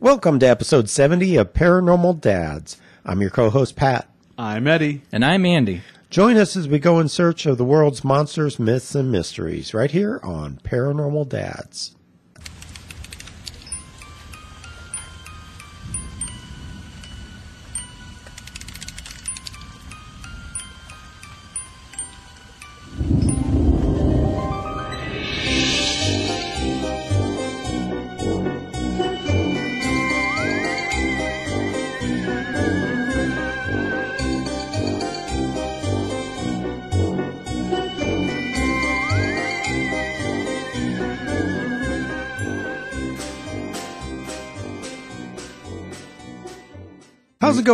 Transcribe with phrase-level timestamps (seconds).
[0.00, 2.78] Welcome to episode 70 of Paranormal Dads.
[3.04, 4.08] I'm your co host, Pat.
[4.36, 5.02] I'm Eddie.
[5.12, 5.82] And I'm Andy.
[6.10, 9.90] Join us as we go in search of the world's monsters, myths, and mysteries right
[9.90, 11.96] here on Paranormal Dads.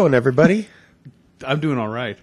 [0.01, 0.67] Going, everybody?
[1.47, 2.17] I'm doing all right.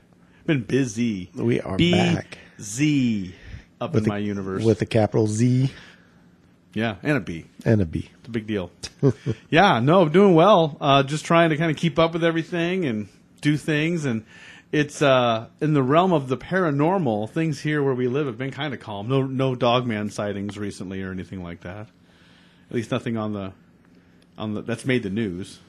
[0.48, 1.30] Been busy.
[1.36, 3.36] We are B back Z
[3.80, 4.64] up in the- my universe.
[4.64, 5.70] with a capital Z
[6.74, 7.46] yeah, and a B.
[7.66, 8.10] and a B.
[8.20, 8.72] It's a big deal.
[9.52, 10.76] yeah, no, doing well.
[10.82, 13.10] Uh, just trying to kind of keep up with everything and
[13.42, 14.26] do things, and
[14.72, 17.30] it's uh, in the realm of the paranormal.
[17.30, 19.08] Things here where we live have been kind of calm.
[19.08, 21.88] No, no dogman sightings recently or anything like that.
[22.70, 23.54] At least nothing on the
[24.36, 25.60] on the that's made the news.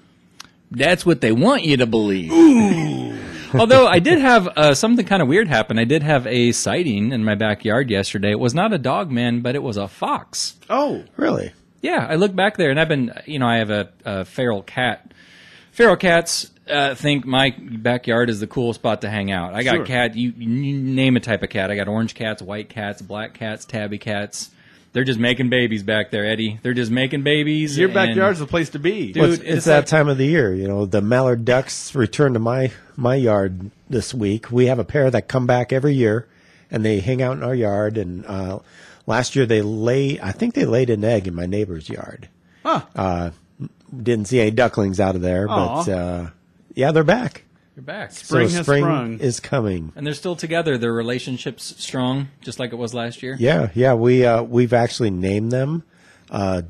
[0.71, 2.31] That's what they want you to believe.
[3.55, 5.79] Although I did have uh, something kind of weird happen.
[5.79, 8.33] I did have a sighting in my backyard yesterday.
[8.33, 10.57] It was not a dog man, but it was a fox.
[10.69, 11.53] Oh, Really?
[11.81, 14.63] Yeah, I looked back there, and I've been, you know, I have a, a feral
[14.65, 15.15] cat.
[15.71, 19.55] Feral cats uh, think my backyard is the cool spot to hang out.
[19.55, 19.87] I got Sure.
[19.87, 20.17] cat.
[20.17, 21.71] You, you name a type of cat.
[21.71, 24.51] I got orange cats, white cats, black cats, tabby cats.
[24.99, 26.59] They're just making babies back there, Eddie.
[26.61, 27.79] They're just making babies.
[27.79, 29.13] your and- backyard's the place to be.
[29.13, 30.53] Dude, Well, it's, it's it's that like- time of the year.
[30.53, 34.51] You know, the mallard ducks return to my my yard this week.
[34.51, 36.27] We have a pair that come back every year,
[36.69, 37.97] and they hang out in our yard.
[37.97, 38.59] And uh,
[39.07, 42.29] last year they lay, I think they laid an egg in my neighbor's yard.
[42.65, 42.81] Huh.
[42.97, 43.31] Uh,
[43.97, 46.31] didn't see any ducklings out of there, but uh,
[46.75, 47.45] yeah, they're back.
[47.79, 48.11] You're back.
[48.11, 49.21] Spring so has spring sprung.
[49.21, 49.93] is coming.
[49.95, 50.79] And they're still together.
[50.79, 53.37] Their relationship's strong, just like it was last year.
[53.39, 53.95] Yeah, yeah.
[53.95, 55.85] We uh, we've actually named them
[56.29, 56.63] uh,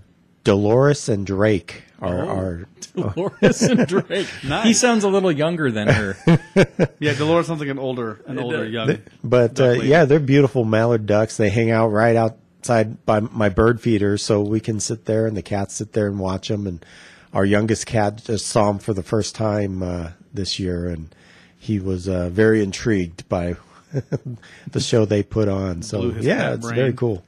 [0.44, 1.84] Dolores and Drake.
[2.02, 2.28] Are Oh.
[2.28, 4.28] are Dolores and Drake.
[4.44, 4.66] Nice.
[4.66, 6.16] He sounds a little younger than her.
[6.98, 8.72] Yeah, Dolores sounds like an older, an older does.
[8.74, 8.98] young.
[9.24, 11.38] But uh, yeah, they're beautiful mallard ducks.
[11.38, 15.34] They hang out right outside by my bird feeder, so we can sit there and
[15.34, 16.66] the cats sit there and watch them.
[16.66, 16.84] And
[17.32, 21.14] our youngest cat just saw them for the first time uh, this year, and
[21.58, 23.56] he was uh, very intrigued by
[24.72, 25.82] the show they put on.
[25.82, 26.76] So yeah, it's brain.
[26.76, 27.24] very cool.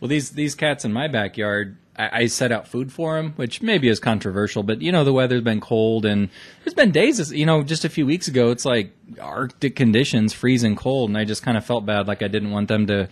[0.00, 3.62] well, these these cats in my backyard, I, I set out food for them, which
[3.62, 6.28] maybe is controversial, but you know the weather's been cold and
[6.64, 7.32] there's been days.
[7.32, 11.24] You know, just a few weeks ago, it's like Arctic conditions, freezing cold, and I
[11.24, 13.08] just kind of felt bad, like I didn't want them to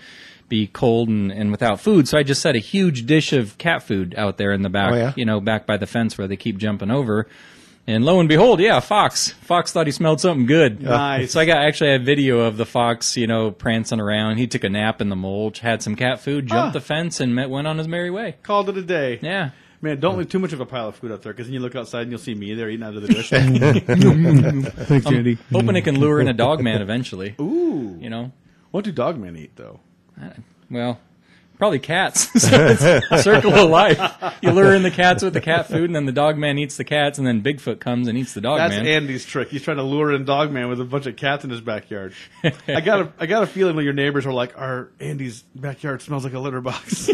[0.49, 2.09] be cold and, and without food.
[2.09, 4.93] So I just set a huge dish of cat food out there in the back,
[4.93, 5.13] Oh, yeah?
[5.17, 7.29] you know, back by the fence where they keep jumping over.
[7.91, 9.31] And lo and behold, yeah, fox.
[9.31, 10.81] Fox thought he smelled something good.
[10.81, 11.33] Nice.
[11.33, 14.37] So I got actually a video of the fox, you know, prancing around.
[14.37, 16.71] He took a nap in the mulch, had some cat food, jumped Ah.
[16.79, 18.37] the fence, and met, went on his merry way.
[18.45, 19.19] Called it a day.
[19.21, 19.51] Yeah.
[19.83, 21.61] Man, don't leave too much of a pile of food out there because then you
[21.61, 23.31] look outside and you'll see me there eating out of the dish.
[23.31, 25.39] Thanks, Andy.
[25.51, 27.35] Hoping it can lure in a dog man eventually.
[27.41, 27.97] Ooh.
[28.01, 28.31] You know,
[28.71, 29.81] What do dog men eat, though?
[30.71, 31.01] well,
[31.61, 32.23] probably cats.
[32.43, 34.01] so it's a circle of life.
[34.41, 36.79] You lure in the cats with the cat food, and then the dog man eats
[36.79, 38.87] the cats, and then Bigfoot comes and eats the dog That's man.
[38.87, 39.51] Andy's trick.
[39.51, 42.15] He's trying to lure in dog man with a bunch of cats in his backyard.
[42.67, 46.01] I got a, I got a feeling that your neighbors are like, our Andy's backyard
[46.01, 47.11] smells like a litter box.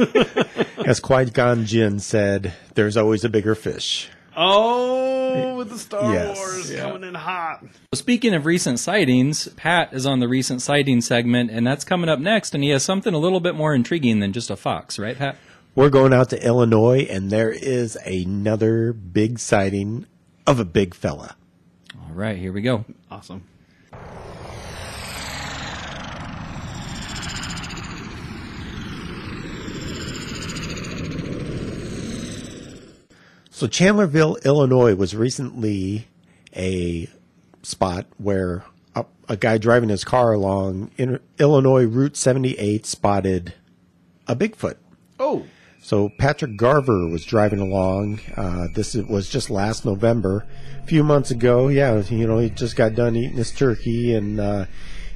[0.86, 6.36] As Qui Gon Jinn said, "There's always a bigger fish." Oh, with the Star Yes.
[6.36, 6.80] Wars Yeah.
[6.80, 7.64] coming in hot.
[7.94, 12.18] Speaking of recent sightings, Pat is on the recent sighting segment, and that's coming up
[12.20, 12.54] next.
[12.54, 15.36] And he has something a little bit more intriguing than just a fox, right, Pat?
[15.74, 20.06] We're going out to Illinois, and there is another big sighting
[20.46, 21.36] of a big fella.
[21.94, 22.84] All right, here we go.
[23.10, 23.42] Awesome.
[33.56, 36.08] So Chandlerville, Illinois was recently
[36.54, 37.08] a
[37.62, 43.54] spot where a, a guy driving his car along in Illinois Route 78 spotted
[44.28, 44.76] a Bigfoot.
[45.18, 45.46] Oh,
[45.80, 48.20] So Patrick Garver was driving along.
[48.36, 50.44] Uh, this was just last November,
[50.82, 51.68] a few months ago.
[51.68, 54.66] Yeah, you know, he just got done eating his turkey, and uh,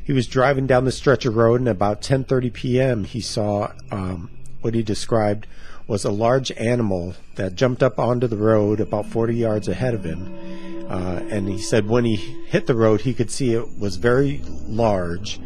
[0.02, 1.60] he was driving down the stretch of road.
[1.60, 4.30] And about 10:30 p.m., he saw um,
[4.62, 5.46] what he described
[5.90, 10.04] was a large animal that jumped up onto the road about 40 yards ahead of
[10.04, 10.86] him.
[10.88, 14.40] Uh, and he said when he hit the road, he could see it was very
[14.68, 15.40] large,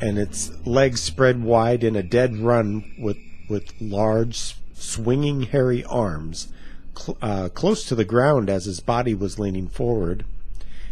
[0.00, 3.18] and its legs spread wide in a dead run with
[3.50, 6.48] with large swinging hairy arms
[6.96, 10.24] cl- uh, close to the ground as his body was leaning forward.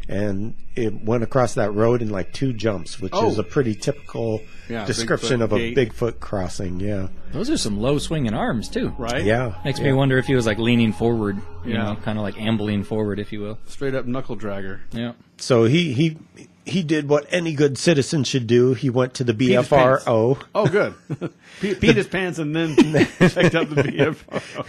[0.08, 3.28] And it went across that road in like two jumps, which Oh.
[3.28, 5.76] is a pretty typical Yeah, description Bigfoot of a gait.
[5.76, 6.81] Bigfoot crossing.
[6.81, 7.08] Yeah.
[7.32, 8.94] Those are some low swinging arms too.
[8.96, 9.22] Right?
[9.22, 9.56] Yeah.
[9.66, 9.87] Makes yeah.
[9.87, 11.82] me wonder if he was like leaning forward, you Yeah.
[11.82, 13.58] know, kind of like ambling forward, if you will.
[13.66, 14.81] Straight up knuckle dragger.
[14.93, 15.12] Yeah.
[15.37, 16.16] So he, he,
[16.64, 18.72] he did what any good citizen should do.
[18.72, 19.69] He went to the his.
[19.69, 20.38] BFRO.
[20.54, 20.94] Oh, good.
[21.61, 22.76] Pe- peed his pants and then
[23.19, 24.66] checked out the BFO.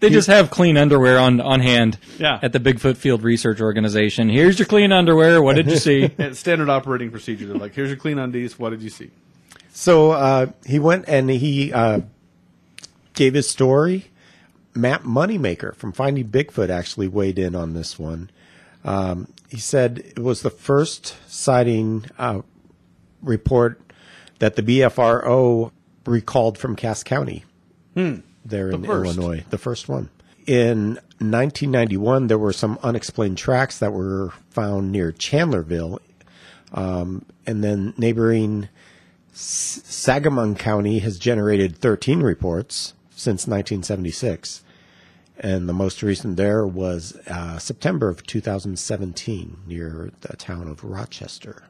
[0.00, 2.38] They just have clean underwear on, on hand Yeah.
[2.42, 4.28] at the Bigfoot Field Research Organization.
[4.28, 5.42] Here's your clean underwear.
[5.42, 6.10] What did you see?
[6.32, 7.46] Standard operating procedure.
[7.46, 8.58] They're like, here's your clean undies.
[8.58, 9.10] What did you see?
[9.72, 12.00] So uh, he went and he uh,
[13.14, 14.06] gave his story.
[14.74, 18.30] Matt Moneymaker from Finding Bigfoot actually weighed in on this one.
[18.84, 22.42] Um, he said it was the first sighting uh,
[23.22, 23.80] report
[24.40, 25.70] that the BFRO
[26.06, 27.44] recalled from Cass County
[28.44, 28.86] there in Hmm.
[28.86, 29.16] first.
[29.16, 30.08] Illinois, the first one.
[30.46, 35.98] In 1991, there were some unexplained tracks that were found near Chandlerville,
[36.72, 38.68] um, and then neighboring
[39.32, 44.62] S- Sangamon County has generated 13 reports since 1976,
[45.38, 51.62] and the most recent there was uh, September of 2017 near the town of Rochester.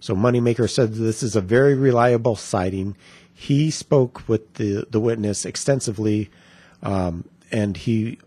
[0.00, 2.96] So Moneymaker said this is a very reliable sighting.
[3.34, 6.30] He spoke with the, the witness extensively,
[6.82, 8.18] um, and he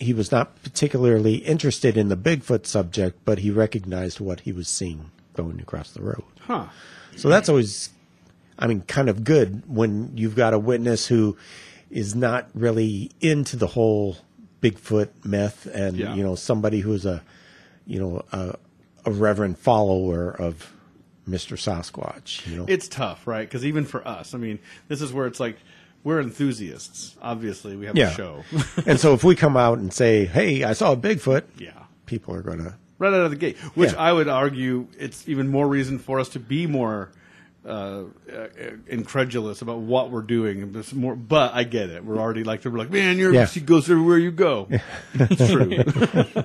[0.00, 4.68] he was not particularly interested in the Bigfoot subject, but he recognized what he was
[4.68, 6.24] seeing going across the road.
[6.40, 6.66] Huh.
[7.16, 7.90] So that's always,
[8.58, 11.36] I mean, kind of good when you've got a witness who
[11.90, 14.16] is not really into the whole
[14.60, 16.14] Bigfoot myth, and Yeah.
[16.14, 17.22] you know somebody who's a,
[17.86, 18.56] you know, a,
[19.04, 20.72] a reverent follower of
[21.28, 21.56] Mr.
[21.56, 22.46] Sasquatch.
[22.46, 23.46] You know, It's tough, right?
[23.48, 25.56] Because even for us, I mean, this is where it's like
[26.02, 27.16] we're enthusiasts.
[27.22, 28.10] Obviously, we have yeah.
[28.10, 28.44] a show.
[28.86, 31.70] and so if we come out and say, "Hey, I saw a Bigfoot," yeah.
[32.06, 32.76] people are gonna.
[32.98, 33.98] Right out of the gate, which Yeah.
[34.02, 37.10] I would argue it's even more reason for us to be more
[37.66, 38.46] uh, uh,
[38.86, 40.72] incredulous about what we're doing.
[40.76, 42.04] It's more, but I get it.
[42.04, 43.46] We're already like, we're like, man, you're, Yeah.
[43.46, 44.68] she goes everywhere you go.
[45.14, 45.82] It's true.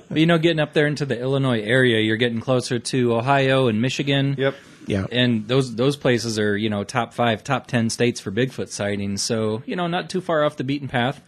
[0.08, 3.68] But you know, getting up there into the Illinois area, you're getting closer to Ohio
[3.68, 4.34] and Michigan.
[4.38, 4.54] yep.
[4.90, 8.68] Yeah, And those those places are you know top five, top ten states for Bigfoot
[8.68, 9.22] sightings.
[9.22, 11.22] So you know, not too far off the beaten path.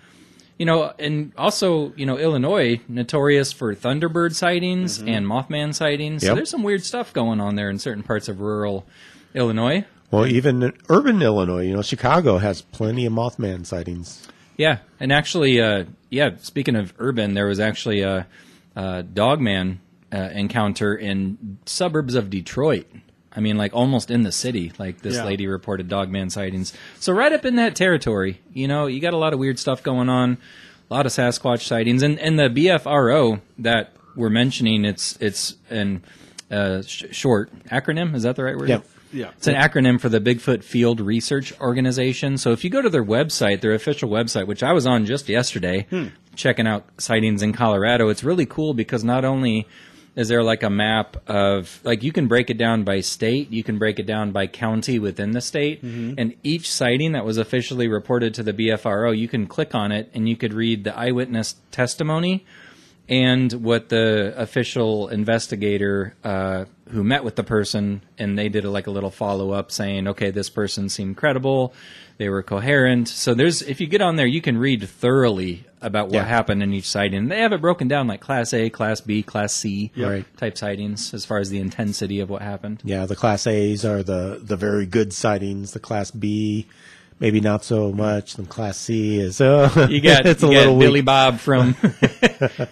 [0.59, 6.23] You know, and also you know Illinois notorious for Thunderbird sightings and Mothman sightings.
[6.23, 8.85] So there's some weird stuff going on there in certain parts of rural
[9.35, 9.85] Illinois.
[10.11, 14.29] well, even in urban Illinois, you know, Chicago has plenty of Mothman sightings.
[14.57, 16.31] Yeah, and actually, uh, yeah.
[16.39, 18.27] Speaking of urban, there was actually a,
[18.77, 19.81] a dogman
[20.13, 22.87] uh, encounter in suburbs of Detroit.
[23.35, 24.73] I mean, like almost in the city.
[24.79, 25.25] Like this Yeah.
[25.25, 26.73] lady reported dogman sightings.
[27.01, 29.83] So right up in that territory, you know, you got a lot of weird stuff
[29.83, 30.39] going on.
[30.91, 36.03] A lot of Sasquatch sightings, and and the BFRO that we're mentioning, it's it's an
[36.51, 38.15] uh, sh- short acronym.
[38.15, 38.69] Is that the right word?
[38.69, 38.85] Yep.
[39.15, 39.31] Yeah.
[39.37, 42.37] It's an acronym for the Bigfoot Field Research Organization.
[42.39, 45.29] So if you go to their website, their official website, which I was on just
[45.31, 45.87] yesterday,
[46.35, 49.67] checking out sightings in Colorado, it's really cool because not only
[50.15, 53.65] is there like a map of like you can break it down by state, you
[53.65, 55.83] can break it down by county within the state,
[56.19, 60.11] and each sighting that was officially reported to the BFRO, you can click on it
[60.15, 62.45] and you could read the eyewitness testimony
[63.09, 68.71] and what the official investigator uh, who met with the person and they did a,
[68.71, 71.75] like a little follow up saying, okay, this person seemed credible,
[72.19, 73.09] they were coherent.
[73.09, 76.25] So there's if you get on there, you can read thoroughly about what Yeah.
[76.25, 77.29] happened in each sighting.
[77.29, 80.25] They have it broken down like Class A, Class B, Class C Right.
[80.37, 82.81] type sightings as far as the intensity of what happened.
[82.85, 85.73] Yeah, the Class A's are the the very good sightings.
[85.73, 86.67] The Class B,
[87.19, 88.35] maybe not so much.
[88.37, 91.07] The Class C is uh, You got, it's a you got little Billy weak.
[91.07, 91.75] Bob from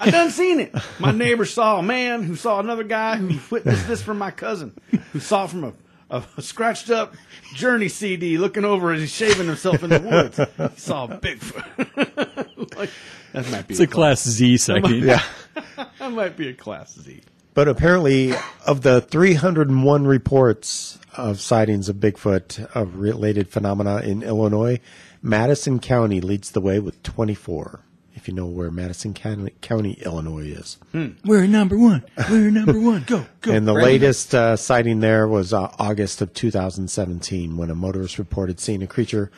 [0.01, 0.75] I done seen it.
[1.01, 4.73] My neighbor saw a man who saw another guy who witnessed this from my cousin,
[5.13, 5.73] who saw from a,
[6.11, 7.15] a, scratched up
[7.55, 10.37] Journey CD looking over as he's shaving himself in the woods.
[10.75, 12.77] He saw Bigfoot.
[12.77, 12.91] like,
[13.33, 15.03] that might be it's a Class Z sighting.
[15.05, 15.23] Yeah,
[15.99, 17.23] That might be a Class Z.
[17.55, 18.33] but apparently,
[18.67, 24.81] of the 301 reports of sightings of Bigfoot of related phenomena in Illinois,
[25.23, 27.85] Madison County leads the way with 24.
[28.21, 30.77] If you know where Madison County, County Illinois is.
[31.25, 32.03] We're number one.
[32.29, 33.05] We're number one.
[33.07, 33.51] Go, go.
[33.51, 33.85] And the Right.
[33.85, 38.87] latest uh, sighting there was uh, August of 2017 when a motorist reported seeing a
[38.87, 39.31] creature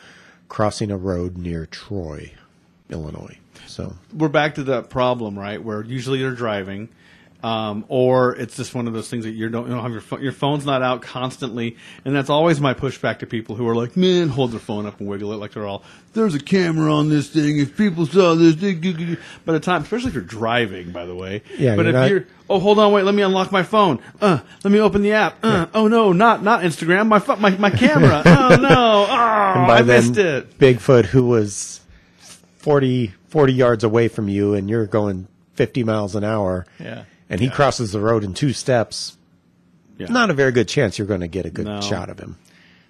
[0.49, 2.33] crossing a road near Troy,
[2.89, 3.37] Illinois.
[3.67, 5.63] So, We're back to that problem, right?
[5.63, 6.89] Where usually you're driving.
[7.43, 9.99] Um, or it's just one of those things that you don't, you don't have your
[9.99, 13.75] phone, your phone's not out constantly, and that's always my pushback to people who are
[13.75, 15.83] like, "Man, hold their phone up and wiggle it like they're all."
[16.13, 17.59] There's a camera on this thing.
[17.59, 21.05] If people saw this, they, they, they." by the time, especially if you're driving, by
[21.05, 21.41] the way.
[21.57, 23.99] Yeah, But if not- you're, oh, hold on, wait, let me unlock my phone.
[24.21, 25.37] Uh, let me open the app.
[25.43, 27.07] Uh, oh no, not not Instagram.
[27.07, 28.21] My my my camera.
[28.25, 30.57] oh no, oh, I missed it.
[30.59, 31.81] Bigfoot, who was
[32.59, 37.03] 40, 40 yards away from you, and you're going 50 miles an hour, Yeah.
[37.33, 39.17] And he crosses the road in two steps,
[39.97, 40.07] Yeah.
[40.09, 41.81] not a very good chance you're going to get a good No.
[41.81, 42.37] shot of him.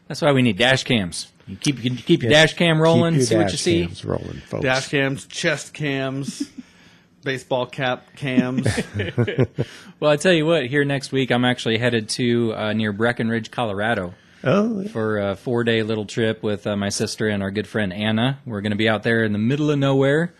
[0.07, 1.27] That's why we need dash cams.
[1.47, 2.51] You keep you keep your Yes.
[2.51, 3.81] dash cam rolling, Keep your see what you dash see.
[3.85, 4.63] cams rolling, folks.
[4.63, 6.49] Dash cams, chest cams,
[7.23, 8.67] baseball cap cams.
[9.99, 13.51] Well, I tell you what, here next week I'm actually headed to uh, near Breckenridge,
[13.51, 14.13] Colorado.
[14.43, 17.93] Oh, for a four day little trip with uh, my sister and our good friend
[17.93, 18.39] Anna.
[18.45, 20.33] We're going to be out there in the middle of nowhere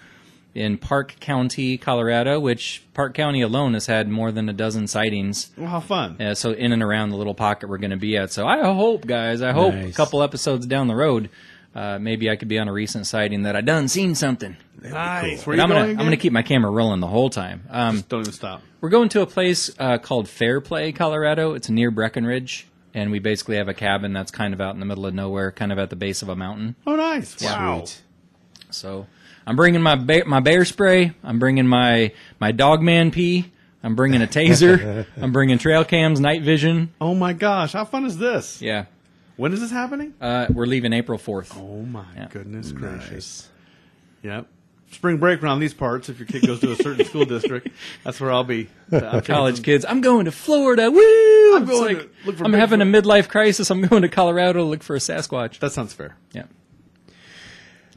[0.56, 5.52] in Park County, Colorado, which Park County alone has had more than a dozen sightings.
[5.58, 6.22] well, how fun!
[6.22, 8.32] Uh, so in and around the little pocket we're going to be at.
[8.32, 11.30] So I hope, guys, I hope a couple episodes down the road,
[11.76, 14.56] uh, maybe I could be on a recent sighting that I done seen something.
[14.82, 15.46] Nice.
[15.46, 17.64] Where you I'm going gonna I'm gonna keep my camera rolling the whole time.
[17.70, 18.62] Um, Don't even stop.
[18.82, 21.54] we're going to a place uh, called Fairplay, Colorado.
[21.54, 24.86] It's near Breckenridge, and we basically have a cabin that's kind of out in the
[24.86, 26.76] middle of nowhere, kind of at the base of a mountain.
[26.86, 27.42] Oh, nice.
[27.42, 27.86] Wow.
[27.86, 28.02] sweet.
[28.70, 29.08] So
[29.46, 31.14] I'm bringing my bear, my bear spray.
[31.24, 33.52] I'm bringing my my dog man pee.
[33.84, 35.06] I'm bringing a taser.
[35.22, 36.94] I'm bringing trail cams, night vision.
[37.02, 38.62] Oh my gosh, how fun is this?
[38.62, 38.86] Yeah,
[39.36, 40.14] When is this happening?
[40.22, 41.58] uh, we're leaving April 4th.
[41.58, 42.28] Oh my Yeah.
[42.30, 43.12] goodness gracious.
[43.12, 43.50] Nice.
[44.36, 44.48] Yep.
[44.92, 46.08] Spring break around these parts.
[46.08, 47.68] If your kid goes to a certain school district,
[48.06, 48.70] that's where I'll be.
[48.94, 50.90] I'll College some- kids, I'm going to Florida.
[50.90, 51.56] Woo!
[51.58, 53.70] I'm going like, to look for I'm having a midlife crisis.
[53.70, 55.60] I'm going to Colorado to look for a Sasquatch.
[55.60, 56.16] That sounds fair.
[56.32, 56.44] Yeah.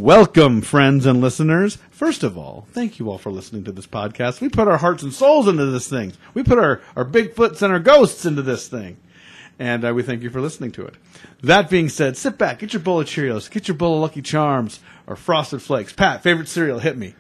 [0.02, 1.78] Welcome, friends and listeners.
[1.92, 4.40] First of all, thank you all for listening to this podcast.
[4.40, 6.12] We put our hearts and souls into this thing.
[6.34, 8.96] We put our, our Bigfoots and our ghosts into this thing.
[9.60, 10.96] And uh, we thank you for listening to it.
[11.44, 14.22] That being said, sit back, get your bowl of Cheerios, get your bowl of Lucky
[14.22, 15.92] Charms or Frosted Flakes.
[15.92, 17.14] Pat, favorite cereal, hit me.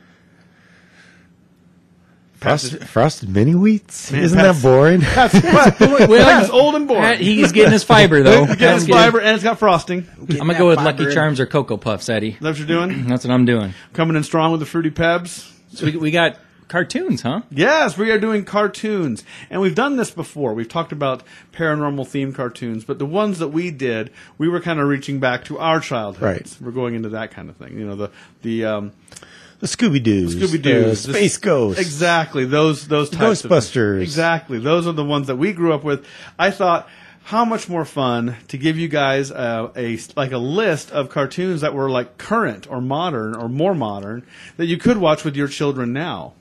[2.42, 4.10] Frosted, frosted mini wheats?
[4.12, 5.00] Man, Isn't Pat's- that boring?
[5.00, 5.40] That's,
[5.78, 7.18] Pat's old and boring.
[7.18, 8.46] He's getting his fiber though.
[8.46, 10.06] Get That's his fiber and it's got frosting.
[10.18, 12.30] I'm gonna go with Lucky Charms or Cocoa Puffs, Eddie.
[12.32, 13.04] Is that what you're doing?
[13.06, 13.74] That's what I'm doing.
[13.92, 15.50] Coming in strong with the Fruity Pebs.
[15.74, 16.36] So we, we got
[16.68, 17.42] cartoons, huh?
[17.50, 19.24] Yes, we are doing cartoons.
[19.50, 20.54] And we've done this before.
[20.54, 21.22] We've talked about
[21.52, 25.44] paranormal themed cartoons, but the ones that we did, we were kind of reaching back
[25.46, 26.20] to our childhoods.
[26.60, 26.66] Right.
[26.66, 27.78] We're going into that kind of thing.
[27.78, 28.10] You know, the
[28.42, 28.92] the um,
[29.62, 30.34] the Scooby Doo's.
[30.34, 31.78] Scooby Doo, Space Ghost.
[31.78, 32.44] Exactly.
[32.44, 34.02] Those those types of- Ghostbusters.
[34.02, 34.58] exactly.
[34.58, 36.04] Those are the ones that we grew up with.
[36.36, 36.88] I thought
[37.26, 41.60] how much more fun to give you guys uh, a like a list of cartoons
[41.60, 44.24] that were like current or modern or more modern
[44.56, 46.32] that you could watch with your children now.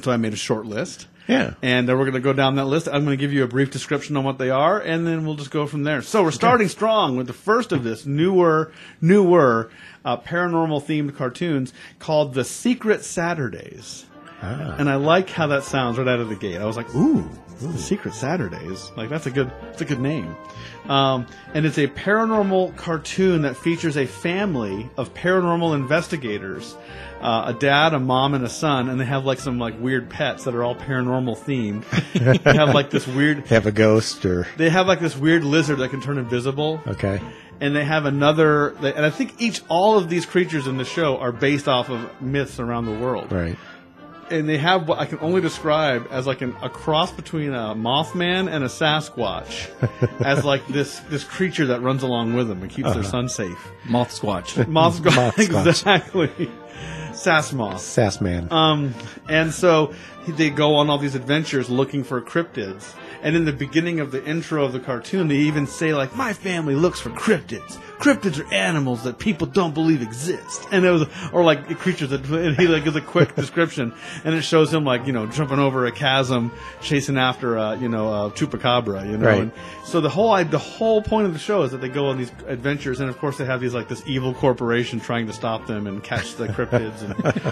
[0.00, 1.08] So I made a short list.
[1.28, 1.54] Yeah.
[1.62, 2.88] And uh, we're going to go down that list.
[2.88, 5.36] I'm going to give you a brief description on what they are, and then we'll
[5.36, 6.02] just go from there.
[6.02, 9.70] So we're starting strong with the first of this newer, newer
[10.04, 14.06] uh, paranormal themed cartoons called The Secret Saturdays.
[14.42, 16.58] And I like how that sounds right out of the gate.
[16.60, 17.28] I was like, ooh,
[17.60, 18.90] The Secret Saturdays.
[18.96, 20.34] Like that's a good, that's a good name.
[20.88, 26.76] Um, and it's a paranormal cartoon that features a family of paranormal investigators,
[27.20, 30.10] uh, a dad, a mom, and a son, and they have like some like weird
[30.10, 31.84] pets that are all paranormal themed.
[32.42, 35.78] they have like this weird, Have a ghost or they have like this weird lizard
[35.78, 37.20] that can turn invisible okay.
[37.60, 41.16] and they have another and i think each all of these creatures in the show
[41.18, 43.56] are based off of myths around the world Right.
[44.30, 47.74] And they have what i can only describe as like an, a cross between a
[47.74, 49.68] mothman and a sasquatch
[50.24, 53.70] as like this this creature that runs along with them and keeps their son safe
[53.88, 54.66] Moth Squatch.
[54.68, 55.66] moth squatch Moth squatch.
[55.66, 56.50] exactly
[57.12, 58.48] sass moth Sass Man.
[58.52, 58.94] um,
[59.28, 59.92] and so
[60.28, 62.94] they go on all these adventures looking for cryptids.
[63.24, 66.32] And in the beginning of the intro of the cartoon, they even say like, "My
[66.32, 67.76] family looks for cryptids.
[68.02, 72.24] Cryptids are animals that people don't believe exist, and it was or like creatures that
[72.28, 73.94] and he like gives a quick description,
[74.24, 77.88] and it shows him like you know jumping over a chasm, chasing after uh, you
[77.88, 79.26] know a chupacabra, you know.
[79.26, 79.40] Right.
[79.42, 79.52] And
[79.84, 82.32] so the whole the whole point of the show is that they go on these
[82.46, 85.86] adventures, and of course they have these like this evil corporation trying to stop them
[85.86, 87.02] and catch the cryptids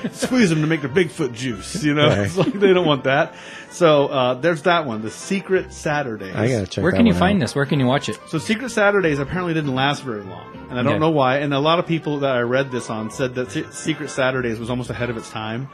[0.02, 1.82] and squeeze them to make their Bigfoot juice.
[1.82, 2.18] You know, Right.
[2.20, 3.34] it's like they don't want that.
[3.70, 6.34] So uh, there's that one, the Secret Saturdays.
[6.34, 6.82] I gotta check.
[6.82, 7.54] Where that can you one find this?
[7.54, 8.18] Where can you watch it?
[8.28, 10.39] So Secret Saturdays apparently didn't last very long,
[10.70, 10.98] and I don't Okay.
[10.98, 11.38] know why.
[11.38, 14.58] And a lot of people that I read this on said that Se- Secret Saturdays
[14.58, 15.68] was almost ahead of its time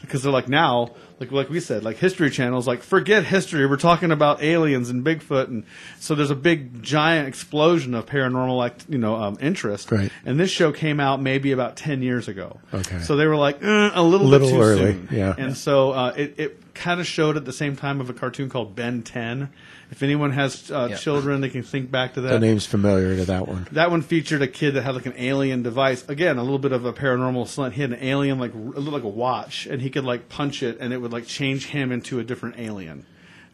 [0.00, 3.66] because they're like now, like like we said, like History Channel's like forget history.
[3.66, 5.64] We're talking about aliens and Bigfoot, and
[5.98, 9.92] so there's a big giant explosion of paranormal, act, you know, um, interest.
[9.92, 10.10] Right.
[10.24, 12.58] And this show came out maybe about ten years ago.
[12.72, 13.00] Okay.
[13.00, 15.08] So they were like eh, a little, Little bit too early, soon.
[15.12, 15.34] yeah.
[15.36, 18.48] And so uh, it it kind of showed at the same time of a cartoon
[18.48, 19.50] called Ben Ten.
[19.90, 20.96] If anyone has uh, Yeah.
[20.96, 22.28] children, they can think back to that.
[22.30, 23.66] The name's familiar to that one.
[23.72, 26.08] That one featured a kid that had like an alien device.
[26.08, 27.74] Again, a little bit of a paranormal slant.
[27.74, 30.62] He had an alien like it looked like a watch, and he could like punch
[30.62, 33.04] it, and it would like change him into a different alien.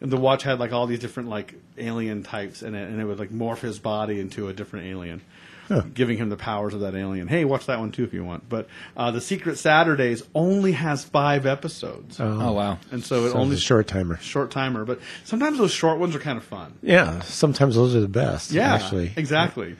[0.00, 3.04] And the watch had like all these different like alien types in it, and it
[3.04, 5.22] would like morph his body into a different alien,
[5.94, 7.28] giving him the powers of that alien.
[7.28, 8.48] Hey, watch that one too if you want.
[8.48, 12.78] But uh, the Secret Saturdays only has five episodes, Oh wow.
[12.90, 14.16] and so it So only a short timer.
[14.18, 14.84] short timer.
[14.84, 16.74] But sometimes those short ones are kind of fun.
[16.82, 18.52] Yeah, sometimes those are the best.
[18.52, 19.12] Yeah, actually.
[19.16, 19.76] exactly.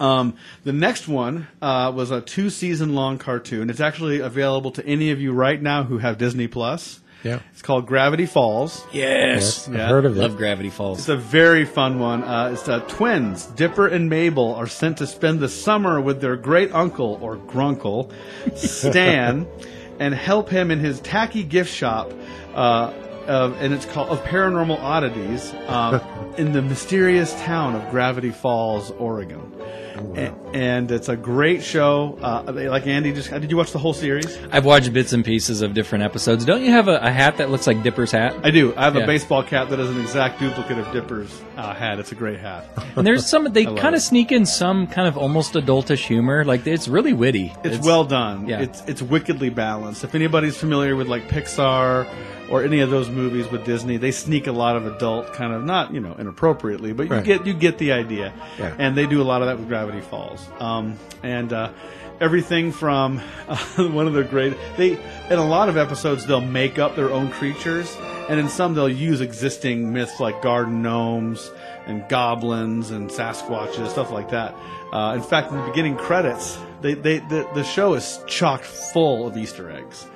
[0.00, 3.68] Um, the next one uh, was a two season long cartoon.
[3.68, 7.00] It's actually available to any of you right now who have Disney Plus.
[7.22, 7.40] Yeah.
[7.52, 8.86] It's called Gravity Falls.
[8.92, 9.68] Yes.
[9.68, 10.20] I've heard of it.
[10.20, 11.00] Love Gravity Falls.
[11.00, 12.22] It's a very fun one.
[12.22, 16.36] Uh, it's uh, twins, Dipper and Mabel, are sent to spend the summer with their
[16.36, 18.12] great uncle or grunkle,
[18.56, 19.46] Stan,
[19.98, 22.12] and help him in his tacky gift shop.
[22.54, 22.92] Uh,
[23.26, 28.90] of, and it's called of paranormal oddities uh, in the mysterious town of Gravity Falls,
[28.92, 29.52] Oregon.
[30.02, 32.18] And it's a great show.
[32.22, 34.38] Uh, like Andy just did you watch the whole series?
[34.50, 36.44] I've watched bits and pieces of different episodes.
[36.44, 38.34] Don't you have a, a hat that looks like Dipper's hat?
[38.42, 38.74] I do.
[38.76, 41.98] I have a baseball cap that is an exact duplicate of Dipper's uh, hat.
[41.98, 42.66] It's a great hat.
[42.96, 46.44] And there's some they kind of sneak in some kind of almost adultish humor.
[46.44, 47.52] Like it's really witty.
[47.64, 48.48] It's, well done.
[48.48, 48.60] yeah.
[48.60, 50.04] It's it's wickedly balanced.
[50.04, 52.08] If anybody's familiar with like Pixar
[52.50, 55.64] or any of those movies with Disney, they sneak a lot of adult kind of
[55.64, 57.24] not you know inappropriately, but you Right.
[57.24, 58.32] get you get the idea.
[58.58, 58.74] Yeah.
[58.78, 60.46] And they do a lot of that with Gravity Falls.
[60.60, 61.72] Um, and uh,
[62.20, 63.56] everything from uh,
[63.88, 67.30] one of their great they in a lot of episodes they'll make up their own
[67.30, 67.96] creatures,
[68.28, 71.50] and in some they'll use existing myths like garden gnomes
[71.86, 74.54] and goblins and Sasquatches, stuff like that.
[74.92, 79.26] Uh, in fact, in the beginning credits, they, they the, the show is chocked full
[79.26, 80.06] of Easter eggs.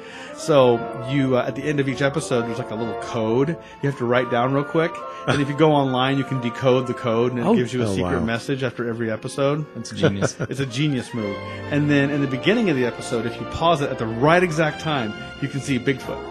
[0.47, 3.89] So you uh, at the end of each episode, there's like a little code you
[3.89, 4.93] have to write down real quick,
[5.29, 7.55] and if you go online, you can decode the code, and it Oh.
[7.55, 8.25] gives you a Oh, secret wow.
[8.25, 9.65] message after every episode.
[9.77, 10.37] That's genius.
[10.51, 11.37] It's a genius move.
[11.71, 14.43] And then in the beginning of the episode, if you pause it at the right
[14.43, 16.31] exact time, you can see Bigfoot.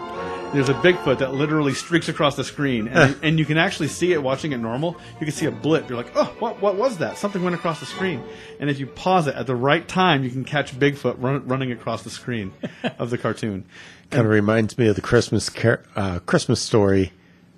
[0.52, 4.12] There's a Bigfoot that literally streaks across the screen, and, and you can actually see
[4.12, 4.98] it watching it normal.
[5.18, 5.88] You can see a blip.
[5.88, 7.16] You're like, oh, what, what was that?
[7.16, 8.22] Something went across the screen.
[8.60, 11.72] And if you pause it at the right time, you can catch Bigfoot run, running
[11.72, 12.52] across the screen
[12.98, 13.64] of the cartoon.
[14.12, 17.12] Kind of reminds me of the Christmas car- uh, Christmas story.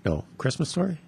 [0.05, 0.99] No, Christmas story.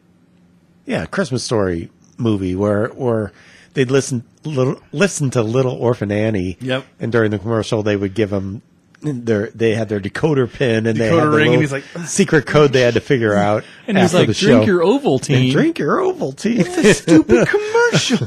[0.85, 3.33] Yeah, Christmas story movie where where
[3.75, 6.57] they'd listen little listen to Little Orphan Annie.
[6.61, 6.85] Yep.
[7.01, 8.63] And during the commercial, they would give them
[9.03, 11.85] their they had their decoder pin and they Decoder had the ring, and he's like-
[12.07, 13.65] secret code they had to figure out.
[13.87, 14.67] And he's after like, the drink show.
[14.67, 15.43] your Ovaltine.
[15.45, 16.95] And drink your Ovaltine.
[16.95, 18.27] stupid commercial.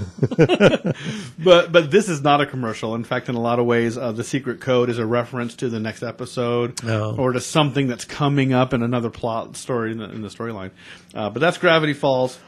[1.39, 2.95] but but this is not a commercial.
[2.95, 5.69] In fact, in a lot of ways, uh, the secret code is a reference to
[5.69, 7.15] the next episode Oh.
[7.17, 10.71] or to something that's coming up in another plot story in the, in the storyline.
[11.13, 12.39] Uh, but that's Gravity Falls.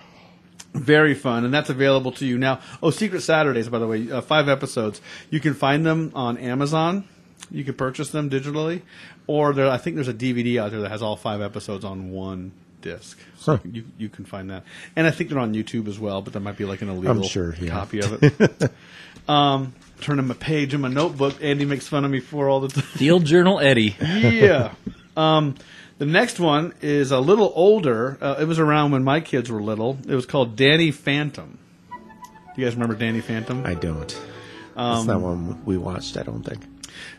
[0.73, 2.61] Very fun, and that's available to you now.
[2.81, 5.01] Oh, Secret Saturdays, by the way, uh, five episodes.
[5.29, 7.03] You can find them on Amazon.
[7.51, 8.81] You can purchase them digitally,
[9.27, 12.11] or there, I think there's a DVD out there that has all five episodes on
[12.11, 13.19] one disc.
[13.37, 13.63] So Huh.
[13.69, 14.63] you you can find that,
[14.95, 16.21] and I think they're on YouTube as well.
[16.21, 17.71] But there might be like an illegal sure, yeah.
[17.71, 18.71] copy of it.
[19.29, 21.35] um, turning a page in my notebook.
[21.41, 23.95] Andy makes fun of me for all the time Field Journal Eddie.
[24.01, 24.73] yeah.
[25.17, 25.55] Um,
[25.97, 28.17] the next one is a little older.
[28.19, 29.99] Uh, it was around when my kids were little.
[30.07, 31.57] It was called Danny Phantom.
[31.91, 33.65] Do you guys remember Danny Phantom?
[33.65, 34.19] I don't.
[34.75, 36.17] Um, That's not one we watched.
[36.17, 36.61] I don't think.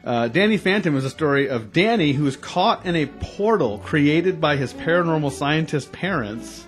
[0.04, 4.40] Uh, Danny Phantom is a story of Danny who is caught in a portal created
[4.40, 6.66] by his paranormal scientist parents.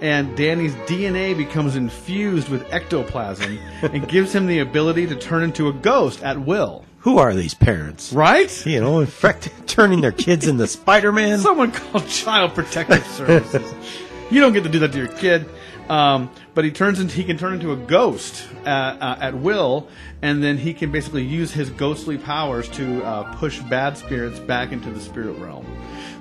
[0.00, 5.68] And Danny's DNA becomes infused with ectoplasm and gives him the ability to turn into
[5.68, 6.84] a ghost at will.
[7.00, 8.12] Who are these parents?
[8.12, 8.66] Right?
[8.66, 11.38] You know, in fact, turning their kids into Spider Man.
[11.38, 13.72] Someone called Child Protective Services.
[14.28, 15.46] You don't get to do that to your kid.
[15.88, 19.88] Um, but he turns into he can turn into a ghost at, uh, at will,
[20.20, 24.72] and then he can basically use his ghostly powers to uh, push bad spirits back
[24.72, 25.64] into the spirit realm.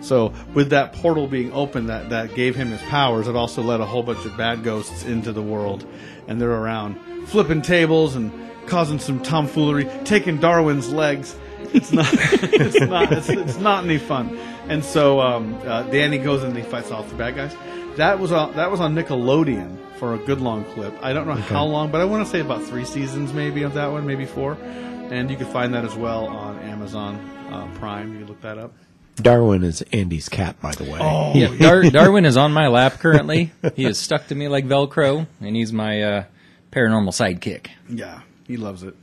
[0.01, 3.81] So with that portal being open that, that gave him his powers, it also let
[3.81, 5.87] a whole bunch of bad ghosts into the world,
[6.27, 8.31] and they're around flipping tables and
[8.67, 11.35] causing some tomfoolery, taking Darwin's legs.
[11.73, 12.07] It's not.
[12.13, 13.11] it's not.
[13.11, 14.37] It's, it's not any fun.
[14.67, 17.55] And so um, uh, Danny goes and he fights off the bad guys.
[17.97, 20.93] That was on, that was on Nickelodeon for a good long clip.
[21.01, 23.73] I don't know how long, but I want to say about three seasons maybe of
[23.75, 24.57] that one, maybe four.
[24.61, 27.15] And you can find that as well on Amazon
[27.51, 28.11] uh, Prime.
[28.13, 28.73] You can look that up.
[29.15, 30.99] Darwin is Andy's cat, by the way.
[31.01, 31.33] Oh.
[31.35, 33.51] Yeah, Dar- Darwin is on my lap currently.
[33.75, 36.23] He is stuck to me like Velcro, and he's my uh,
[36.71, 37.67] paranormal sidekick.
[37.89, 38.95] Yeah, he loves it.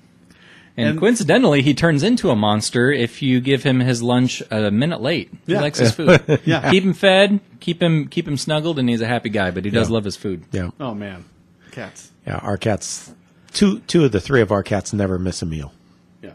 [0.77, 4.71] And, And- coincidentally, he turns into a monster if you give him his lunch a
[4.71, 5.31] minute late.
[5.47, 6.41] He likes his food.
[6.45, 6.71] Yeah.
[6.71, 9.51] keep him fed, keep him keep him snuggled, and he's a happy guy.
[9.51, 9.95] But he does Yeah.
[9.95, 10.45] love his food.
[10.51, 11.25] Yeah, Oh man,
[11.73, 12.11] cats.
[12.27, 12.37] yeah.
[12.37, 13.13] Our cats,
[13.53, 15.75] two two of the three of our cats never miss a meal.
[16.23, 16.31] Yeah,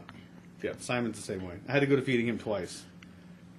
[0.61, 0.73] yeah.
[0.79, 1.55] Simon's the same way.
[1.67, 2.83] I had to go to feeding him twice.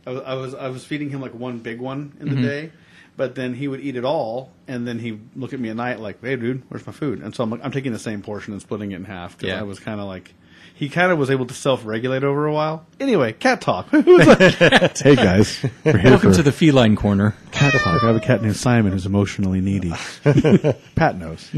[0.06, 2.42] I was I was, I was feeding him like one big one in the mm-hmm.
[2.44, 2.72] day,
[3.16, 5.76] but then he would eat it all, and then he would look at me at
[5.76, 8.22] night like, "Hey, dude, where's my food?" And so I'm like, I'm taking the same
[8.22, 9.58] portion and splitting it in half because Yeah.
[9.58, 10.34] I was kind of like.
[10.78, 12.86] He kind of was able to self-regulate over a while.
[13.00, 13.88] Anyway, cat talk.
[13.90, 14.24] Who's
[15.00, 17.34] hey guys, we're here Welcome to the feline corner.
[17.50, 18.00] cat talk.
[18.04, 19.92] I have a cat named Simon who's emotionally needy.
[20.94, 21.50] Pat knows.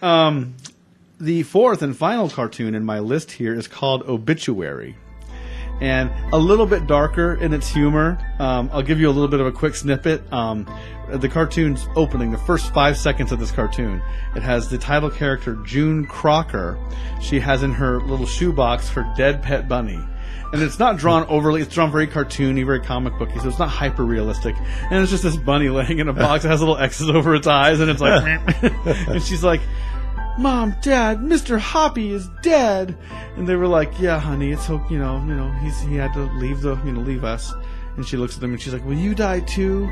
[0.00, 0.54] um,
[1.18, 4.94] the fourth and final cartoon in my list here is called Obituary.
[5.82, 8.16] And a little bit darker in its humor.
[8.38, 10.32] Um, I'll give you a little bit of a quick snippet.
[10.32, 10.64] Um,
[11.08, 14.00] the cartoon's opening, the first five seconds of this cartoon,
[14.36, 16.78] it has the title character June Crocker.
[17.20, 19.98] She has in her little shoebox her dead pet bunny.
[20.52, 23.70] And it's not drawn overly, it's drawn very cartoony, very comic booky, so it's not
[23.70, 24.54] hyper realistic.
[24.88, 27.48] And it's just this bunny laying in a box that has little X's over its
[27.48, 28.22] eyes, and it's like,
[28.62, 29.62] and she's like,
[30.38, 31.58] Mom, Dad, Mr.
[31.58, 32.96] Hoppy is dead.
[33.36, 36.22] And they were like, Yeah, honey, it's you know, you know, he's he had to
[36.38, 37.52] leave the you know, leave us.
[37.96, 39.90] And she looks at them and she's like, Will you die too?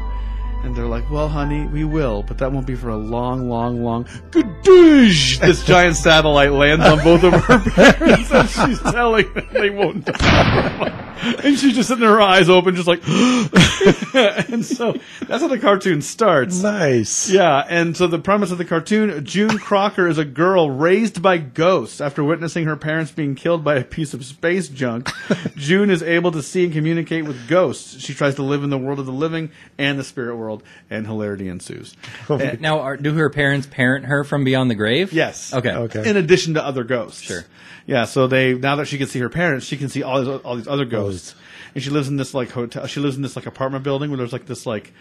[0.62, 3.82] And they're like, Well, honey, we will, but that won't be for a long, long,
[3.82, 5.40] long Gadoosh!
[5.40, 10.04] This giant satellite lands on both of her parents and she's telling them they won't
[10.04, 11.06] die.
[11.44, 13.00] And she's just sitting there, her eyes open, just like
[14.50, 14.94] and so
[15.26, 16.62] that's how the cartoon starts.
[16.62, 17.28] Nice.
[17.28, 21.36] Yeah, and so the premise of the cartoon June Crocker is a girl raised by
[21.38, 22.00] ghosts.
[22.00, 25.10] After witnessing her parents being killed by a piece of space junk,
[25.56, 28.00] June is able to see and communicate with ghosts.
[28.00, 30.49] She tries to live in the world of the living and the spirit world,
[30.90, 31.94] and hilarity ensues.
[32.28, 35.12] And- Now, are, do her parents parent her from beyond the grave?
[35.12, 35.52] yes.
[35.54, 35.70] Okay.
[35.72, 36.08] Okay.
[36.08, 37.22] In addition to other ghosts.
[37.22, 37.44] Sure.
[37.86, 40.40] Yeah, so they now that she can see her parents, she can see all these
[40.44, 41.34] all these other ghosts.
[41.74, 42.86] And she lives in this like hotel.
[42.86, 44.92] She lives in this like apartment building where there's like this like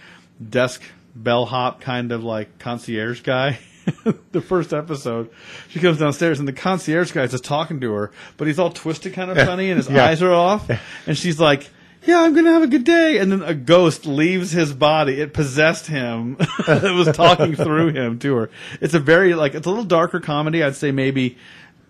[0.49, 0.81] desk
[1.15, 3.59] bellhop kind of like concierge guy.
[4.31, 5.29] the first episode,
[5.69, 8.71] she comes downstairs and the concierge guy is just talking to her, but he's all
[8.71, 10.05] twisted kind of funny and his Yeah.
[10.05, 10.69] eyes are off.
[11.07, 11.69] And she's like,
[12.05, 15.19] "Yeah, I'm gonna have a good day." And then a ghost leaves his body.
[15.21, 16.37] It possessed him.
[16.67, 18.49] it was talking through him to her.
[18.81, 20.63] It's a very like it's a little darker comedy.
[20.63, 21.37] I'd say maybe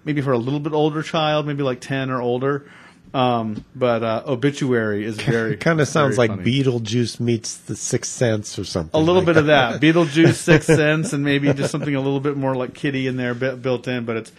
[0.06, 2.66] maybe for a little bit older child, maybe like ten or older.
[3.14, 6.52] Um, but uh, Obituary is very Kind of sounds very like funny.
[6.52, 9.00] Beetlejuice meets The Sixth Sense or something.
[9.00, 12.20] A little like bit of that Beetlejuice, Sixth Sense, and maybe just something a little
[12.20, 14.06] bit more like Kitty in there built in.
[14.06, 14.32] But it's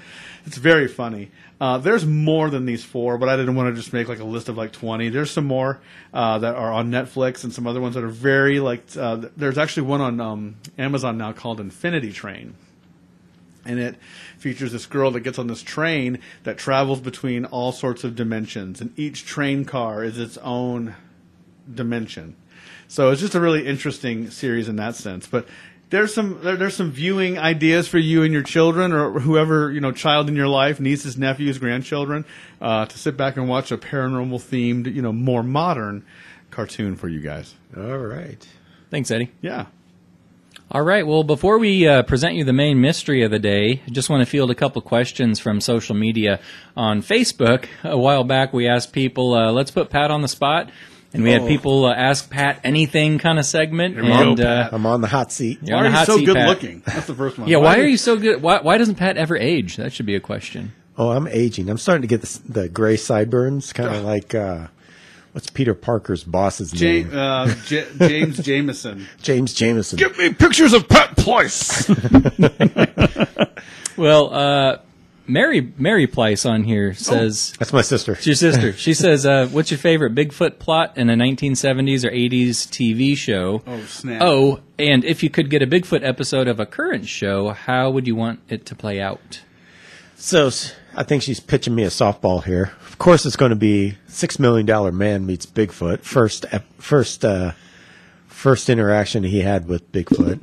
[0.46, 1.30] it's very funny.
[1.60, 4.24] Uh, there's more than these four, but I didn't want to just make like a
[4.24, 5.10] list of like 20.
[5.10, 5.80] There's some more
[6.14, 8.84] uh, that are on Netflix and some other ones that are very like.
[8.96, 12.54] Uh, there's actually one on um, Amazon now called Infinity Train
[13.64, 13.96] and it
[14.38, 18.80] features this girl that gets on this train that travels between all sorts of dimensions
[18.80, 20.94] and each train car is its own
[21.72, 22.36] dimension
[22.88, 25.46] so it's just a really interesting series in that sense but
[25.90, 29.80] there's some there, there's some viewing ideas for you and your children or whoever you
[29.80, 32.24] know child in your life nieces nephews grandchildren
[32.60, 36.04] uh, to sit back and watch a paranormal themed you know more modern
[36.50, 37.54] cartoon for you guys.
[37.76, 38.46] All right.
[38.90, 39.30] Thanks, Eddie.
[39.40, 39.66] yeah
[40.72, 41.04] All right.
[41.04, 44.22] Well, before we uh, present you the main mystery of the day, I just want
[44.24, 46.38] to field a couple questions from social media.
[46.76, 50.70] On Facebook, a while back, we asked people, uh, let's put Pat on the spot.
[51.12, 51.48] And we had Oh.
[51.48, 53.94] people uh, ask Pat anything kind of segment.
[53.96, 55.58] Here we go, uh, I'm on the hot seat.
[55.60, 56.48] You're why on are the you hot so seat, good Pat.
[56.48, 58.40] looking that's the first one Yeah, why do are you so good?
[58.40, 59.74] Why, why doesn't Pat ever age?
[59.76, 60.72] That should be a question.
[60.96, 61.68] Oh, I'm aging.
[61.68, 64.68] I'm starting to get the, the gray sideburns, kind of like uh,
[65.32, 67.10] what's Peter Parker's boss's Ja- name?
[67.16, 69.06] uh, J- James Jameson.
[69.22, 69.98] James Jameson.
[69.98, 71.88] Give me pictures of Pat Ployce.
[73.96, 74.78] Well, uh,
[75.26, 78.12] Mary Mary Pleiss on here says That's my sister.
[78.12, 78.72] it's your sister.
[78.76, 83.62] She says, uh, "What's your favorite Bigfoot plot in a 1970s or 80s TV show?"
[83.66, 84.22] Oh, snap.
[84.24, 88.06] Oh, and if you could get a Bigfoot episode of a current show, how would
[88.06, 89.42] you want it to play out?
[90.16, 92.72] So s- I think she's pitching me a softball here.
[92.88, 96.00] Of course, it's going to be Six Million Dollar Man meets Bigfoot.
[96.00, 96.44] First,
[96.78, 97.52] first, uh,
[98.26, 100.40] first interaction he had with Bigfoot.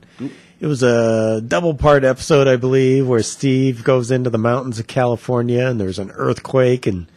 [0.60, 4.88] It was a double part episode, I believe, where Steve goes into the mountains of
[4.88, 7.08] California and there's an earthquake and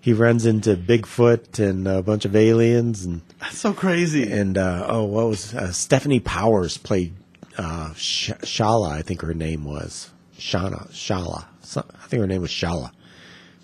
[0.00, 4.30] he runs into Bigfoot and a bunch of aliens and That's so crazy.
[4.30, 7.14] and uh, oh, what was uh, Stefanie Powers played
[7.58, 8.92] uh, Sh- Shala?
[8.92, 11.46] I think her name was Shana Shala.
[11.64, 12.90] So, I think her name was Shala.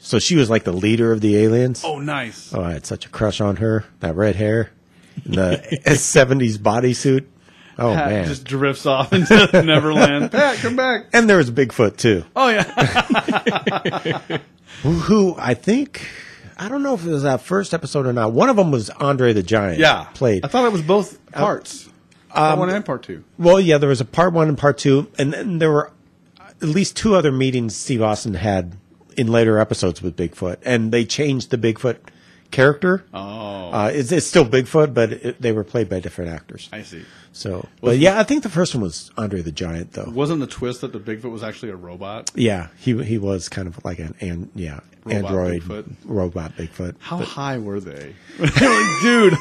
[0.01, 1.83] So she was like the leader of the aliens.
[1.85, 2.53] oh, nice.
[2.55, 3.85] Oh, I had such a crush on her.
[4.01, 4.71] That red hair,
[5.27, 7.27] and the '70s bodysuit.
[7.79, 8.27] Oh Pat man!
[8.27, 10.31] just drifts off into Neverland.
[10.33, 11.07] Pat, come back.
[11.13, 12.63] and there was Bigfoot too, Oh yeah.
[14.83, 16.07] who, who I think
[16.59, 18.33] I don't know if it was that first episode or not.
[18.33, 19.79] One of them was Andre the Giant.
[19.79, 20.05] yeah.
[20.15, 20.45] played.
[20.45, 21.89] I thought it was both uh, parts.
[22.29, 23.25] part um, one and part two.
[23.39, 25.91] Well, yeah, there was a part one and part two, and then there were
[26.63, 28.77] at least two other meetings Steve Austin had
[29.17, 31.99] in later episodes with Bigfoot, and they changed the Bigfoot
[32.51, 33.05] character.
[33.15, 36.69] Oh, Uh, it's, it's still Bigfoot, but it, they were played by different actors.
[36.73, 37.05] I see.
[37.33, 40.11] So, but yeah, I think the first one was Andre the Giant, though.
[40.11, 42.31] Wasn't the twist that the Bigfoot was actually a robot?
[42.35, 45.95] Yeah, he he was kind of like an, an yeah Robot android Bigfoot.
[46.05, 46.97] robot Bigfoot.
[46.99, 48.15] How high were they?
[48.41, 48.55] Like,
[49.03, 49.33] dude,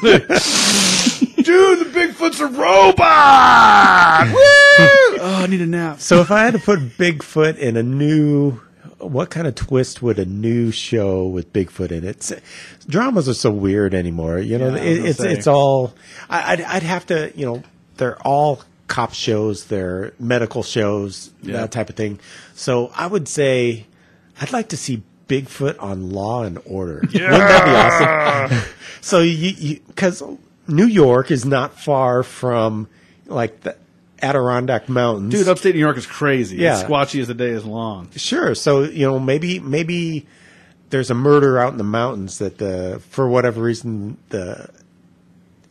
[1.80, 4.26] the Bigfoot's a robot.
[4.32, 5.18] Woo!
[5.22, 6.00] Oh, I need a nap.
[6.00, 8.60] So if I had to put Bigfoot in a new,
[9.00, 12.42] what kind of twist would a new show with Bigfoot in it?
[12.88, 14.38] Dramas are so weird anymore.
[14.38, 15.32] You know, Yeah, it, it's say.
[15.32, 15.94] it's all.
[16.28, 17.32] I, I'd I'd have to.
[17.34, 17.62] You know,
[17.96, 19.66] they're all cop shows.
[19.66, 21.30] They're medical shows.
[21.42, 21.58] Yeah.
[21.58, 22.20] That type of thing.
[22.54, 23.86] So I would say,
[24.40, 27.00] I'd like to see Bigfoot on Law and Order.
[27.04, 28.68] Wouldn't that be awesome?
[29.00, 30.22] so you because
[30.66, 32.88] New York is not far from
[33.26, 33.76] like the
[34.22, 36.56] Adirondack Mountains, Dude, upstate New York is crazy.
[36.56, 36.80] Yeah.
[36.80, 38.10] It's squatchy as the day is long.
[38.16, 38.54] Sure.
[38.54, 40.26] So you know, maybe maybe
[40.90, 44.68] there's a murder out in the mountains that the for whatever reason the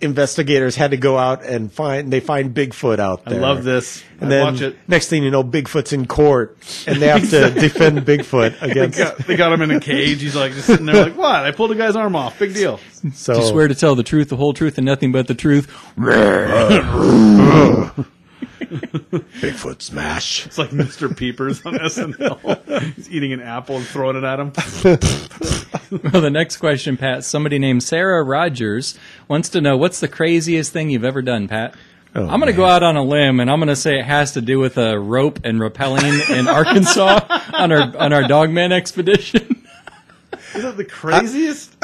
[0.01, 3.39] investigators had to go out and find they find Bigfoot out there.
[3.39, 4.01] I love this.
[4.21, 4.77] And I then watch it.
[4.87, 6.57] next thing you know, Bigfoot's in court
[6.87, 8.97] and they have to defend Bigfoot They against.
[8.97, 10.21] got, they got him in a cage.
[10.21, 11.43] He's like just sitting there, like, "What?
[11.45, 12.39] I pulled a guy's arm off.
[12.39, 12.79] Big deal."
[13.13, 15.35] So Do you swear to tell the truth, the whole truth, and nothing but the
[15.35, 15.67] truth?
[19.39, 20.45] Bigfoot smash.
[20.45, 21.15] It's like Mr.
[21.15, 22.93] Peepers on SNL.
[22.95, 24.51] He's eating an apple and throwing it at him.
[25.91, 27.23] Well, the next question, Pat.
[27.23, 31.75] Somebody named Sarah Rogers wants to know what's the craziest thing you've ever done, Pat.
[32.15, 34.05] Oh, I'm going to go out on a limb and I'm going to say it
[34.05, 37.19] has to do with a rope and rappelling in Arkansas
[37.53, 39.63] on our on our Dogman expedition.
[40.55, 41.79] Is that the craziest?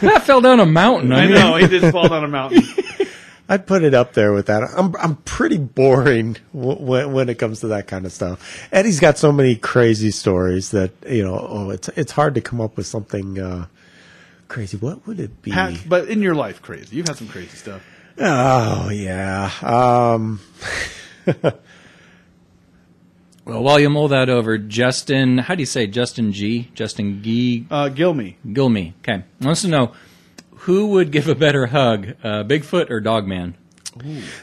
[0.00, 1.12] Pat fell down a mountain.
[1.12, 1.56] I, I mean, know.
[1.56, 2.62] He did fall down a mountain.
[3.50, 4.62] I'd put it up there with that.
[4.62, 8.68] I'm I'm pretty boring when when it comes to that kind of stuff.
[8.72, 11.36] Eddie's got so many crazy stories that you know.
[11.36, 13.66] Oh, it's it's hard to come up with something uh,
[14.46, 14.76] crazy.
[14.76, 15.50] What would it be?
[15.50, 16.94] Pat, but in your life, crazy.
[16.94, 17.82] You've had some crazy stuff.
[18.18, 19.50] Oh yeah.
[19.62, 20.40] Um,
[23.46, 26.70] Well, while you mull that over, Justin, how do you say Justin G?
[26.74, 27.66] Justin G.
[27.68, 28.36] Uh, Gilmy.
[28.46, 28.92] Gilmy.
[29.00, 29.24] Okay.
[29.40, 29.92] Wants to know
[30.60, 33.56] who would give a better hug, uh, Bigfoot or Dogman?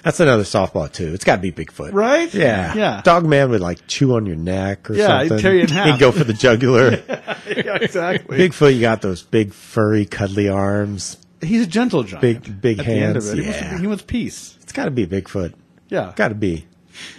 [0.03, 1.13] that's another softball too.
[1.13, 2.31] It's got to be Bigfoot, Right?
[2.33, 3.01] Yeah, Yeah.
[3.01, 5.41] Dog man would like chew on your neck or Yeah, he'd something.
[5.41, 5.87] tear you in half.
[5.87, 6.91] He'd go for the jugular.
[7.47, 8.37] yeah, exactly.
[8.37, 11.17] Bigfoot, you got those big furry cuddly arms.
[11.41, 12.21] He's a gentle giant.
[12.21, 13.37] Big- big At the end of hands, it.
[13.39, 13.79] He, wants, yeah.
[13.79, 14.57] he wants peace.
[14.63, 15.53] It's got to be Bigfoot.
[15.87, 16.11] Yeah.
[16.15, 16.65] Got to be.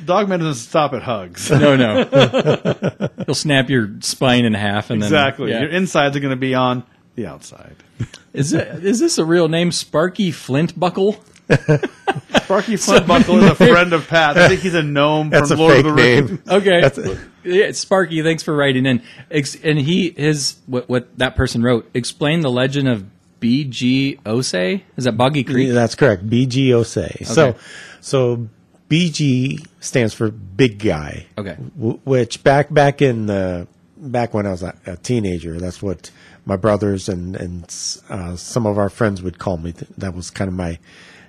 [0.04, 1.50] Dogman doesn't stop at hugs.
[1.50, 2.04] No, no.
[3.26, 5.50] He'll snap your spine in half and exactly.
[5.52, 5.62] then.
[5.62, 5.76] Your Yeah.
[5.78, 6.84] insides are going to be on
[7.18, 7.76] the outside.
[8.32, 9.72] Is, it, is this a real name?
[9.72, 11.14] Sparky Flintbuckle?
[12.44, 14.36] Sparky Flintbuckle is a friend of Pat.
[14.36, 16.30] I think he's a gnome That's from a Lord fake of the Rings.
[16.30, 16.42] name.
[16.48, 16.80] Okay.
[16.82, 19.02] That's- yeah, Sparky, thanks for writing in.
[19.30, 23.06] Ex- and he, his, what, what that person wrote, explain the legend of
[23.40, 24.20] B.G.
[24.24, 24.82] Osei?
[24.96, 25.68] Is that Boggy Creek?
[25.68, 26.28] Yeah, that's correct.
[26.28, 27.26] BG BGOSA.
[27.26, 27.56] So,
[28.00, 28.48] so
[28.88, 31.26] BG stands for big guy.
[31.36, 31.56] Okay.
[31.76, 36.10] W- which back back in the back when I was a, a teenager, that's what
[36.48, 37.62] my brothers and and
[38.08, 39.72] uh, some of our friends would call me.
[39.98, 40.78] That was kind of my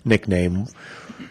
[0.05, 0.65] nickname.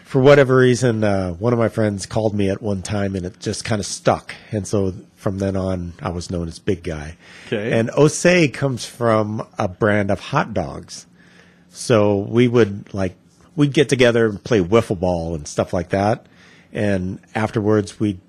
[0.03, 3.39] For whatever reason, uh, one of my friends called me at one time, and it
[3.39, 4.35] just kind of stuck.
[4.51, 7.17] And so from then on, I was known as Big Guy.
[7.47, 7.71] Okay.
[7.77, 11.07] And Osei comes from a brand of hot dogs.
[11.69, 13.15] So we would like
[13.55, 16.27] we'd get together and play wiffle ball and stuff like that.
[16.71, 18.21] And afterwards we'd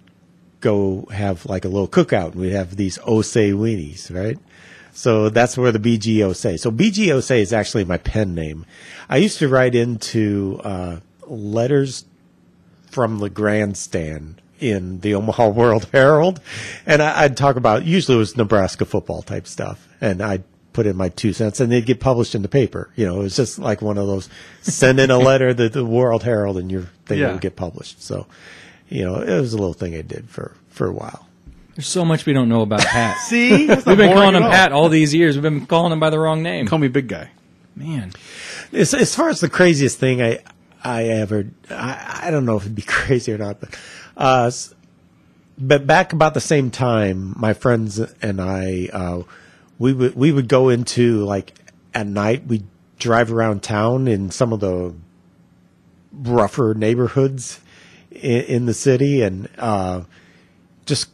[0.61, 4.39] go have like a little cookout, and we'd have these Osei weenies, right?
[4.93, 6.59] So that's where the BG Osei.
[6.59, 8.67] So BG Osei is actually my pen name.
[9.09, 12.05] I used to write into uh, letters
[12.91, 16.41] from the grandstand in the Omaha World Herald,
[16.85, 20.87] and I, I'd talk about usually it was Nebraska football type stuff, and I'd put
[20.87, 22.91] in my two cents, and they'd get published in the paper.
[22.95, 24.29] You know, it was just like one of those
[24.61, 27.33] send in a letter to the World Herald, and your thing Yeah.
[27.33, 28.03] would get published.
[28.03, 28.27] So,
[28.89, 31.27] you know, it was a little thing I did for for a while.
[31.81, 33.17] There's so much we don't know about Pat.
[33.27, 34.51] See, That's We've been calling him all.
[34.51, 35.35] Pat all these years.
[35.35, 36.67] We've been calling him by the wrong name.
[36.67, 37.31] Call me big guy.
[37.75, 38.13] Man,
[38.71, 40.41] As, as far as the craziest thing I
[40.85, 43.79] I ever I, I don't know if it'd be crazy or not, but
[44.15, 44.51] uh,
[45.57, 49.23] but back about the same time, my friends and I uh,
[49.79, 51.55] we would we would go into like
[51.95, 52.67] at night we would
[52.99, 54.95] drive around town in some of the
[56.13, 57.59] rougher neighborhoods
[58.11, 60.03] in, in the city and uh,
[60.85, 61.09] just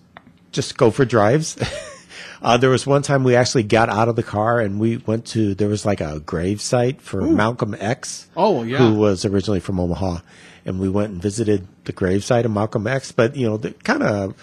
[0.56, 1.56] just go for drives.
[2.42, 5.26] uh, there was one time we actually got out of the car and we went
[5.26, 8.26] to there was like a grave site for Malcolm X.
[8.36, 8.78] Oh, yeah.
[8.78, 10.18] who was originally from Omaha,
[10.64, 13.12] and we went and visited the grave site of Malcolm X.
[13.12, 14.34] But you know, kind of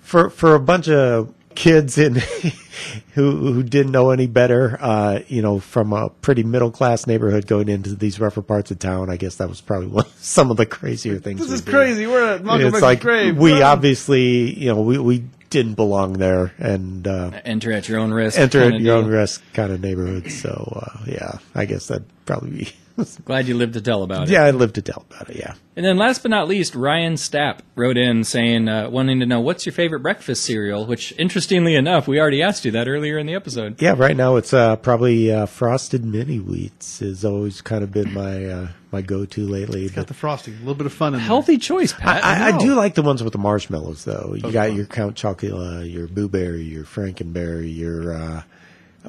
[0.00, 2.14] for for a bunch of kids in
[3.14, 7.46] who who didn't know any better, uh, you know, from a pretty middle class neighborhood
[7.46, 9.10] going into these rougher parts of town.
[9.10, 11.40] I guess that was probably one, some of the crazier things.
[11.40, 11.70] This is did.
[11.70, 12.06] crazy.
[12.06, 13.36] We're at Malcolm it's X's like grave.
[13.36, 13.62] we Run.
[13.62, 18.38] obviously, you know, we we didn't belong there, and uh, enter at your own risk.
[18.38, 20.32] enter at your own risk kind of neighborhood.
[20.32, 22.72] So uh, yeah, I guess that'd probably be.
[23.24, 24.32] Glad you lived to tell about it.
[24.32, 25.36] yeah, I lived to tell about it.
[25.36, 25.54] Yeah.
[25.76, 29.40] And then last but not least, Ryan Stapp wrote in saying, uh, wanting to know
[29.40, 33.26] what's your favorite breakfast cereal, which interestingly enough, we already asked you that earlier in
[33.26, 33.80] the episode.
[33.80, 38.12] Yeah, right now it's uh, probably uh, frosted mini wheats has always kind of been
[38.12, 39.86] my uh, my go to lately.
[39.88, 40.54] Got But the frosting.
[40.54, 41.26] A little bit of fun in there.
[41.26, 42.22] Healthy choice, Pat.
[42.22, 42.58] I, I, I know.
[42.58, 44.34] do like the ones with the marshmallows though.
[44.36, 44.76] You got fun.
[44.76, 48.42] your Count Chocula, your Boo Berry, your Frankenberry, your uh,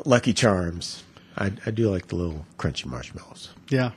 [0.06, 1.04] Lucky Charms.
[1.38, 3.50] I, I do like the little crunchy marshmallows.
[3.70, 3.92] Yeah.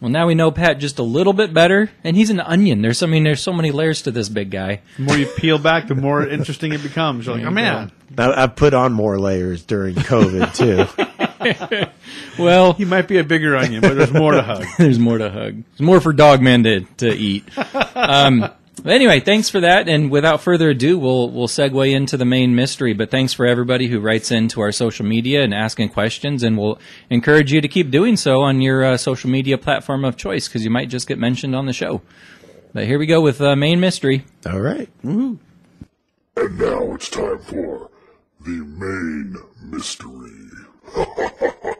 [0.00, 2.82] well, now we know Pat just a little bit better, and he's an onion.
[2.82, 4.80] There's, I mean, there's so many layers to this big guy.
[4.96, 7.26] The more you peel back, the more interesting it becomes.
[7.26, 11.86] You're like, oh man, I, I've put on more layers during COVID too.
[12.38, 14.64] Well, he might be a bigger onion, but there's more to hug.
[14.78, 15.62] there's more to hug.
[15.70, 17.44] There's more for Dogman to, to eat.
[17.94, 19.88] Um, but anyway, thanks for that.
[19.88, 22.92] And without further ado, we'll we'll segue into the main mystery.
[22.92, 26.42] But thanks for everybody who writes into our social media and asking questions.
[26.42, 30.16] And we'll encourage you to keep doing so on your uh, social media platform of
[30.16, 32.02] choice because you might just get mentioned on the show.
[32.72, 34.24] But here we go with uh, main mystery.
[34.46, 34.88] All right.
[35.02, 35.38] And
[36.36, 37.90] now it's time for
[38.40, 39.36] the main
[39.70, 40.30] mystery.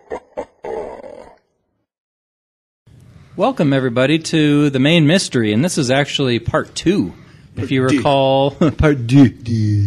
[3.41, 7.15] Welcome everybody to the main mystery, and this is actually part two.
[7.57, 9.35] If you recall, part two.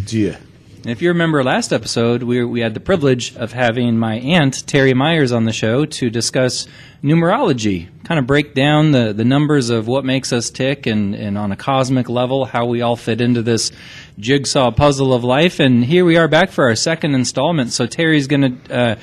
[0.08, 0.40] Yeah.
[0.86, 4.96] If you remember last episode, we, we had the privilege of having my aunt, Terry
[4.96, 6.68] Myers, on the show to discuss
[7.04, 11.38] numerology, kind of break down the, the numbers of what makes us tick and, and
[11.38, 13.72] on a cosmic level, how we all fit into this
[14.18, 15.60] jigsaw puzzle of life.
[15.60, 17.72] And here we are back for our second installment.
[17.72, 18.96] So Terry's going to uh,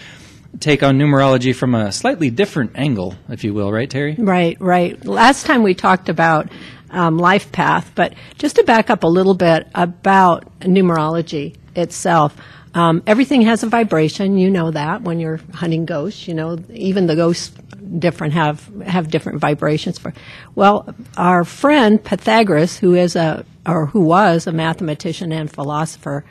[0.59, 4.15] take on numerology from a slightly different angle, if you will, right, Terry?
[4.19, 5.03] Right, right.
[5.05, 6.51] Last time we talked about
[6.91, 12.37] um, life path, but just to back up a little bit about numerology itself.
[12.73, 14.39] Um, everything has a vibration.
[14.39, 16.29] You know that when you're hunting ghosts.
[16.29, 17.53] You know even the ghosts
[17.99, 20.13] different have have different vibrations for.
[20.55, 26.25] Well, our friend Pythagoras, who is a or who was a mathematician and philosopher,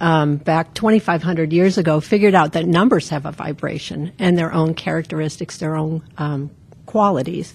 [0.00, 4.74] um, back 2,500 years ago, figured out that numbers have a vibration and their own
[4.74, 6.50] characteristics, their own um,
[6.86, 7.54] qualities.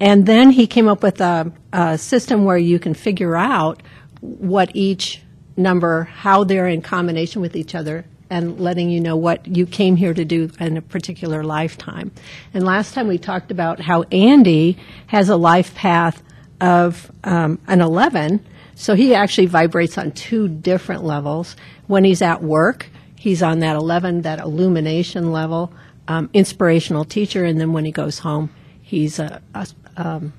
[0.00, 3.82] And then he came up with a, a system where you can figure out
[4.20, 5.22] what each
[5.56, 9.96] number, how they're in combination with each other, and letting you know what you came
[9.96, 12.10] here to do in a particular lifetime.
[12.52, 16.22] And last time we talked about how Andy has a life path
[16.60, 18.44] of um, an 11.
[18.74, 21.54] So he actually vibrates on two different levels.
[21.86, 25.72] When he's at work, he's on that 11, that illumination level,
[26.08, 28.50] um, inspirational teacher, and then when he goes home,
[28.82, 29.66] he's a, a,
[29.96, 30.32] um,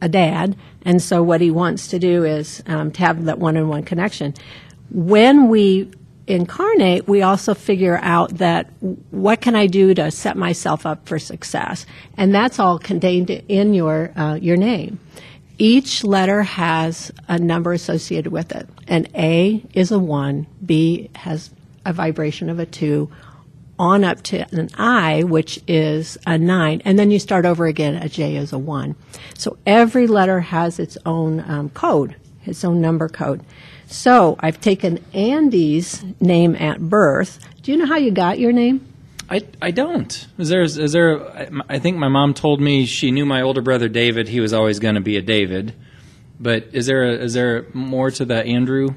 [0.00, 0.56] a dad.
[0.82, 4.34] And so what he wants to do is um, to have that one-on-one connection.
[4.90, 5.90] When we
[6.26, 8.70] incarnate, we also figure out that
[9.10, 13.74] what can I do to set myself up for success, and that's all contained in
[13.74, 15.00] your uh, your name.
[15.62, 18.66] Each letter has a number associated with it.
[18.88, 21.50] An A is a one, B has
[21.84, 23.10] a vibration of a two,
[23.78, 27.96] on up to an I, which is a nine, and then you start over again.
[27.96, 28.96] A J is a one.
[29.36, 33.44] So every letter has its own um, code, its own number code.
[33.86, 37.38] So I've taken Andy's name at birth.
[37.60, 38.89] Do you know how you got your name?
[39.30, 40.26] I, I don't.
[40.38, 41.62] Is there is there?
[41.68, 44.28] I- think my mom told me she knew my older brother David.
[44.28, 45.74] He was always going to be a David.
[46.40, 48.88] But is there a, is there more to the Andrew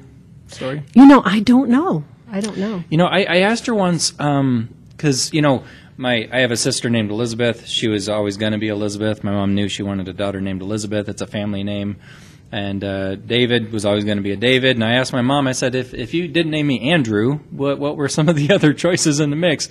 [0.48, 0.82] story?
[0.94, 2.04] You know, I don't know.
[2.30, 2.82] I don't know.
[2.88, 5.62] You know, I, I asked her once um, because you know
[5.96, 7.66] my I have a sister named Elizabeth.
[7.68, 9.22] She was always going to be Elizabeth.
[9.22, 11.08] My mom knew she wanted a daughter named Elizabeth.
[11.08, 11.96] It's a family name.
[12.52, 14.76] And uh, David was always going to be a David.
[14.76, 15.48] And I asked my mom.
[15.48, 18.50] I said, if if you didn't name me Andrew, what what were some of the
[18.54, 19.68] other choices in the mix?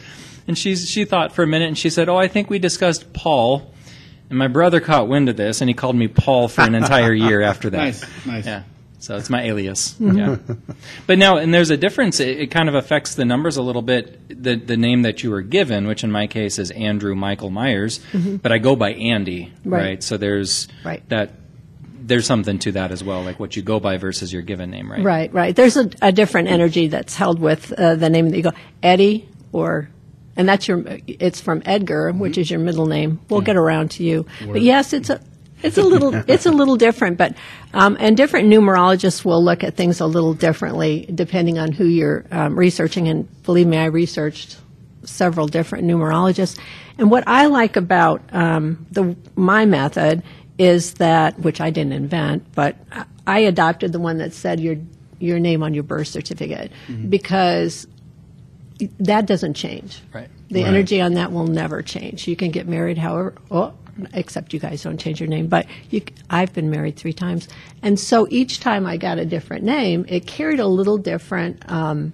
[0.48, 3.14] And she she thought for a minute and she said, oh, I think we discussed
[3.14, 3.74] Paul.
[4.30, 7.14] And my brother caught wind of this and he called me Paul for an entire
[7.14, 7.78] year after that.
[7.78, 8.46] Nice, nice.
[8.46, 8.64] Yeah.
[9.00, 9.96] So it's my alias.
[10.02, 10.38] Yeah.
[11.08, 12.20] But now, and there's a difference.
[12.22, 14.42] It, it kind of affects the numbers a little bit.
[14.44, 18.00] The the name that you were given, which in my case is Andrew Michael Myers,
[18.14, 19.82] but I go by Andy, Right.
[19.82, 20.04] right?
[20.04, 21.08] So there's Right.
[21.10, 21.32] that.
[22.06, 24.92] There's something to that as well, like what you go by versus your given name,
[24.92, 25.04] right?
[25.04, 25.56] Right, right.
[25.56, 28.52] There's a, a different energy that's held with uh, the name that you go
[28.82, 29.90] Eddie or,
[30.36, 30.84] and that's your.
[31.08, 33.20] It's from Edgar, which is your middle name.
[33.30, 35.22] We'll get around to you, but yes, it's a.
[35.62, 37.38] It's a little, it's a little different, but
[37.74, 42.26] um, and different numerologists will look at things a little differently depending on who you're
[42.32, 43.08] um, researching.
[43.08, 44.58] And believe me, I researched
[45.06, 46.60] several different numerologists.
[46.98, 50.22] And what I like about um, the my method
[50.58, 54.76] is that, which I didn't invent, but I- I adopted the one that said your
[55.20, 56.70] your name on your birth certificate
[57.10, 57.88] because
[59.00, 60.02] that doesn't change.
[60.12, 60.28] Right.
[60.50, 62.28] The energy on that will never change.
[62.28, 63.74] You can get married however, oh,
[64.14, 65.48] except you guys don't change your name.
[65.48, 67.48] But you, c- I've been married three times,
[67.82, 72.12] and so each time I got a different name, it carried a little different, um,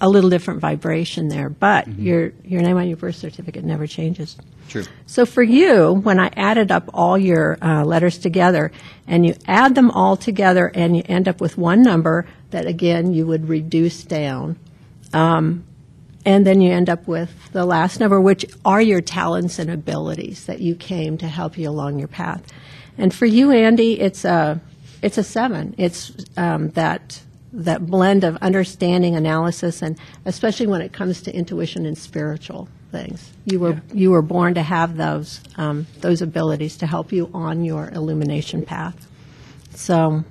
[0.00, 1.48] a little different vibration there.
[1.48, 4.36] But your your name on your birth certificate never changes.
[4.68, 4.84] True.
[5.06, 8.70] So for you, when I added up all your uh, letters together,
[9.06, 13.14] and you add them all together, and you end up with one number that again
[13.14, 14.58] you would reduce down,
[15.14, 15.64] um,
[16.26, 20.44] and then you end up with the last number, which are your talents and abilities
[20.44, 22.42] that you came to help you along your path.
[22.98, 24.60] And for you, Andy, it's a
[25.00, 25.74] it's a seven.
[25.78, 27.22] It's um, that
[27.54, 33.32] that blend of understanding, analysis, and especially when it comes to intuition and spiritual things.
[33.44, 37.64] You were you were born to have those um, those abilities to help you on
[37.64, 39.06] your illumination path.
[39.74, 40.24] So,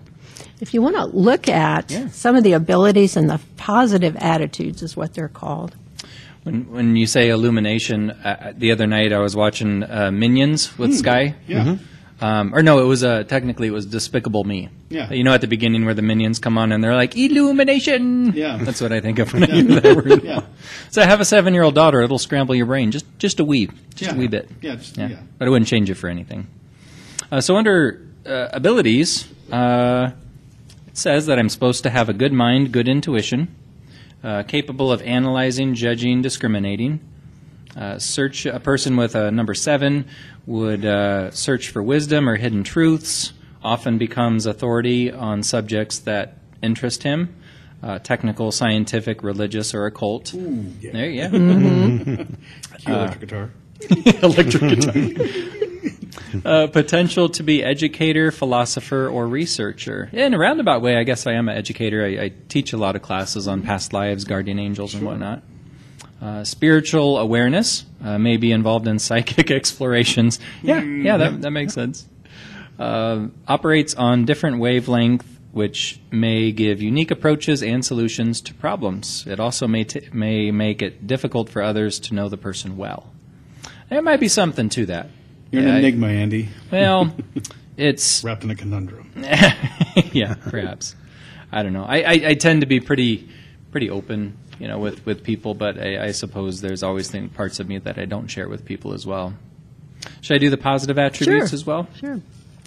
[0.60, 4.98] if you want to look at some of the abilities and the positive attitudes, is
[4.98, 5.76] what they're called.
[6.44, 10.96] When when you say illumination, uh, the other night I was watching uh, Minions with
[10.96, 11.36] Sky.
[11.48, 11.78] Yeah.
[12.20, 14.70] Um, or no, it was uh, technically it was Despicable Me.
[14.90, 15.12] Yeah.
[15.14, 18.34] You know, at the beginning where the minions come on and they're like illumination.
[18.34, 18.58] Yeah.
[18.62, 20.24] That's what I think of when I hear that word.
[20.24, 20.42] Yeah.
[20.90, 22.02] So I have a seven-year-old daughter.
[22.02, 24.16] It'll scramble your brain just just a wee, just Yeah.
[24.16, 24.50] a wee bit.
[24.62, 25.10] Yeah, just- yeah.
[25.10, 25.20] yeah.
[25.38, 26.48] But I wouldn't change it for anything.
[27.32, 30.10] Uh, so under uh, abilities, uh,
[30.88, 33.54] it says that I'm supposed to have a good mind, good intuition,
[34.24, 37.00] uh, capable of analyzing, judging, discriminating.
[37.76, 40.06] Uh, search a person with a number seven
[40.48, 43.34] would uh, search for wisdom or hidden truths.
[43.64, 47.36] Often becomes authority on subjects that interest him,
[47.84, 50.34] uh, technical, scientific, religious, or occult.
[50.34, 51.28] There, yeah,
[52.88, 53.52] electric guitar.
[54.24, 54.94] electric guitar.
[56.46, 60.10] uh, potential to be educator, philosopher, or researcher.
[60.14, 62.06] In a roundabout way, I guess I am an educator.
[62.06, 65.44] I, I teach a lot of classes on past lives, guardian angels, and whatnot.
[66.22, 70.40] Uh, spiritual awareness uh, may be involved in psychic explorations.
[70.64, 72.08] Yeah, yeah, that, that makes sense.
[72.80, 79.26] Uh, operates on different wavelength, which may give unique approaches and solutions to problems.
[79.28, 83.12] It also may t- may make it difficult for others to know the person well.
[83.90, 85.10] There might be something to that.
[85.52, 87.16] You're Yeah, an I- enigma, Andy, Well,
[87.78, 89.12] it's wrapped in a conundrum.
[90.12, 90.96] yeah, perhaps.
[91.52, 91.86] I don't know.
[91.86, 93.28] I, I, I tend to be pretty
[93.72, 97.60] pretty open, you know, with, with people, but I, I suppose there's always thing, parts
[97.60, 99.34] of me that I don't share with people as well.
[100.22, 101.56] Should I do the positive attributes Sure.
[101.56, 101.88] as well?
[102.00, 102.22] Sure.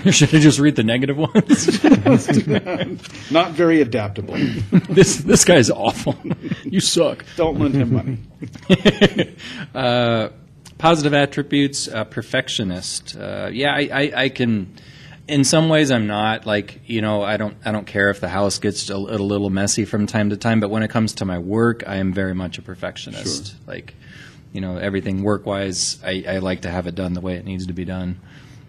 [0.04, 1.84] Or should I just read the negative ones?
[3.30, 4.34] Not very adaptable.
[4.88, 6.16] this this guy's awful.
[6.64, 7.24] you suck.
[7.36, 9.34] Don't lend him money.
[9.74, 10.28] uh,
[10.78, 13.16] positive attributes, uh, perfectionist.
[13.16, 14.74] Uh, yeah, I, I, I can.
[15.28, 17.22] In some ways, I'm not like you know.
[17.22, 17.56] I don't.
[17.64, 20.60] I don't care if the house gets a, a little messy from time to time.
[20.60, 23.54] But when it comes to my work, I am very much a perfectionist.
[23.66, 23.94] Like,
[24.52, 27.44] you know, everything work wise, I, I like to have it done the way it
[27.44, 28.20] needs to be done.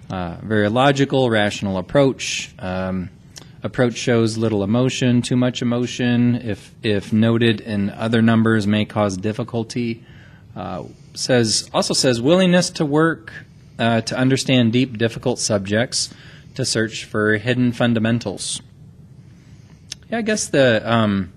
[0.09, 2.53] Uh, very logical, rational approach.
[2.59, 3.09] Um,
[3.63, 6.35] approach shows little emotion, too much emotion.
[6.35, 10.03] If if noted in other numbers, may cause difficulty.
[10.55, 10.83] Uh,
[11.13, 13.31] says also says willingness to work
[13.79, 16.13] uh, to understand deep, difficult subjects,
[16.55, 18.61] to search for hidden fundamentals.
[20.09, 21.31] Yeah, I guess the um,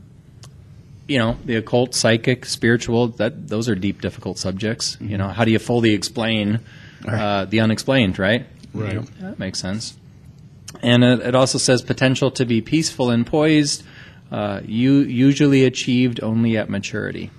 [1.07, 4.97] you know the occult, psychic, spiritual that those are deep, difficult subjects.
[5.01, 6.61] You know, how do you fully explain
[7.07, 8.19] uh, the unexplained?
[8.19, 8.47] Right.
[8.73, 9.07] Right.
[9.21, 9.97] That makes sense.
[10.83, 13.85] And it, it also says potential to be peaceful and poised,
[14.33, 17.31] uh, you usually achieved only at maturity.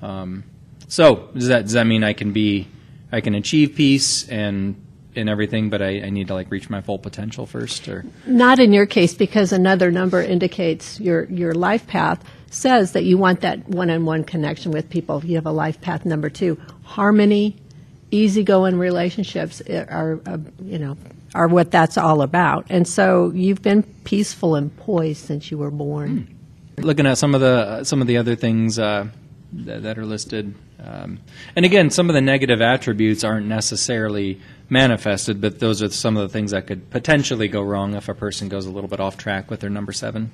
[0.00, 0.44] Um,
[0.88, 2.68] so does that does that mean I can be
[3.12, 4.82] I can achieve peace and
[5.16, 8.58] and everything, but I, I need to like reach my full potential first, or Not
[8.58, 13.40] in your case, because another number indicates your, your life path says that you want
[13.40, 15.24] that one-on-one connection with people.
[15.24, 16.58] You have a life path number two.
[16.84, 17.56] Harmony,
[18.10, 20.96] easygoing relationships are, uh, you know,
[21.34, 22.66] are what that's all about.
[22.70, 26.28] And so you've been peaceful and poised since you were born.
[26.78, 29.06] looking at some of the some of the other things uh,
[29.52, 30.54] that, that are listed.
[30.82, 31.20] Um,
[31.56, 36.22] and again, some of the negative attributes aren't necessarily manifested, but those are some of
[36.22, 39.16] the things that could potentially go wrong if a person goes a little bit off
[39.16, 40.30] track with their number seven.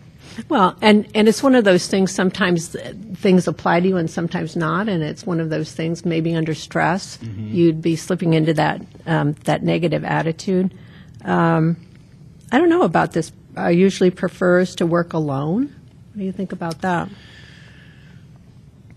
[0.48, 4.10] Well, and, and it's one of those things, sometimes uh, things apply to you and
[4.10, 8.54] sometimes not, and it's one of those things, maybe under stress, you'd be slipping into
[8.54, 10.72] that, um, that negative attitude.
[11.24, 11.76] Um,
[12.50, 13.32] I don't know about this.
[13.56, 15.64] I usually prefers to work alone.
[15.64, 17.10] What do you think about that?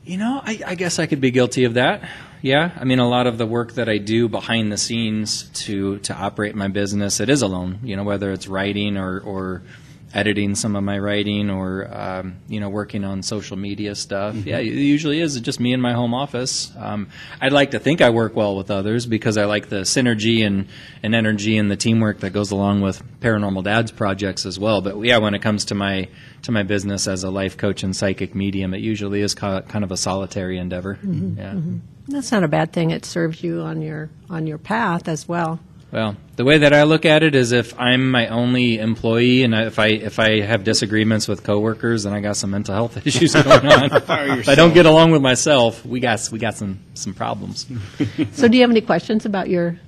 [0.06, 2.08] You know, I, I guess I could be guilty of that.
[2.46, 5.98] Yeah, I mean, a lot of the work that I do behind the scenes to
[6.02, 7.80] to operate my business, it is alone.
[7.82, 9.64] You know, whether it's writing or or
[10.16, 14.34] editing some of my writing or um, you know working on social media stuff.
[14.36, 16.72] Yeah, it usually is just me in my home office.
[16.78, 17.09] Um,
[17.41, 20.68] I'd like to think I work well with others because I like the synergy and
[21.03, 24.82] and energy and the teamwork that goes along with Paranormal Dads projects as well.
[24.82, 26.07] But yeah, when it comes to my
[26.43, 29.84] to my business as a life coach and psychic medium, it usually is ca- kind
[29.84, 30.97] of a solitary endeavor.
[31.03, 31.59] Yeah.
[32.07, 32.91] That's not a bad thing.
[32.91, 35.59] It serves you on your on your path as well.
[35.92, 39.54] Well, the way that I look at it is if I'm my only employee and
[39.54, 43.34] if I if I have disagreements with coworkers and I got some mental health issues
[43.34, 47.14] going on, if I don't get along with myself, we got we got some some
[47.14, 47.66] problems.
[48.34, 49.80] So, do you have any questions about your?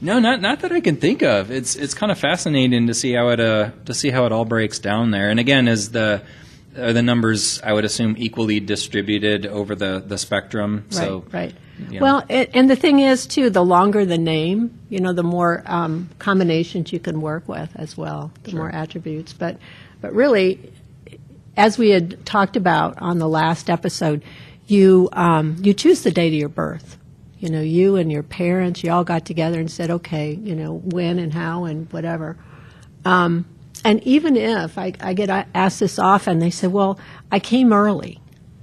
[0.00, 1.50] No, not not that I can think of.
[1.50, 4.44] It's it's kind of fascinating to see how it uh to see how it all
[4.44, 5.30] breaks down there.
[5.30, 6.22] And again, is the
[6.76, 10.86] are the numbers I would assume equally distributed over the the spectrum.
[10.90, 11.54] so right, right.
[11.90, 12.04] You know.
[12.04, 15.62] Well, it, and the thing is too, the longer the name, you know, the more
[15.66, 19.32] um, combinations you can work with as well, the more attributes.
[19.32, 19.58] But,
[20.00, 20.72] but really,
[21.56, 24.22] as we had talked about on the last episode,
[24.66, 26.98] you um, you choose the date of your birth.
[27.38, 30.74] You know, you and your parents, you all got together and said, okay, you know,
[30.74, 32.36] when and how and whatever.
[33.04, 33.46] Um,
[33.84, 37.00] and even if I, I get asked this often, they say, well,
[37.32, 38.20] I came early.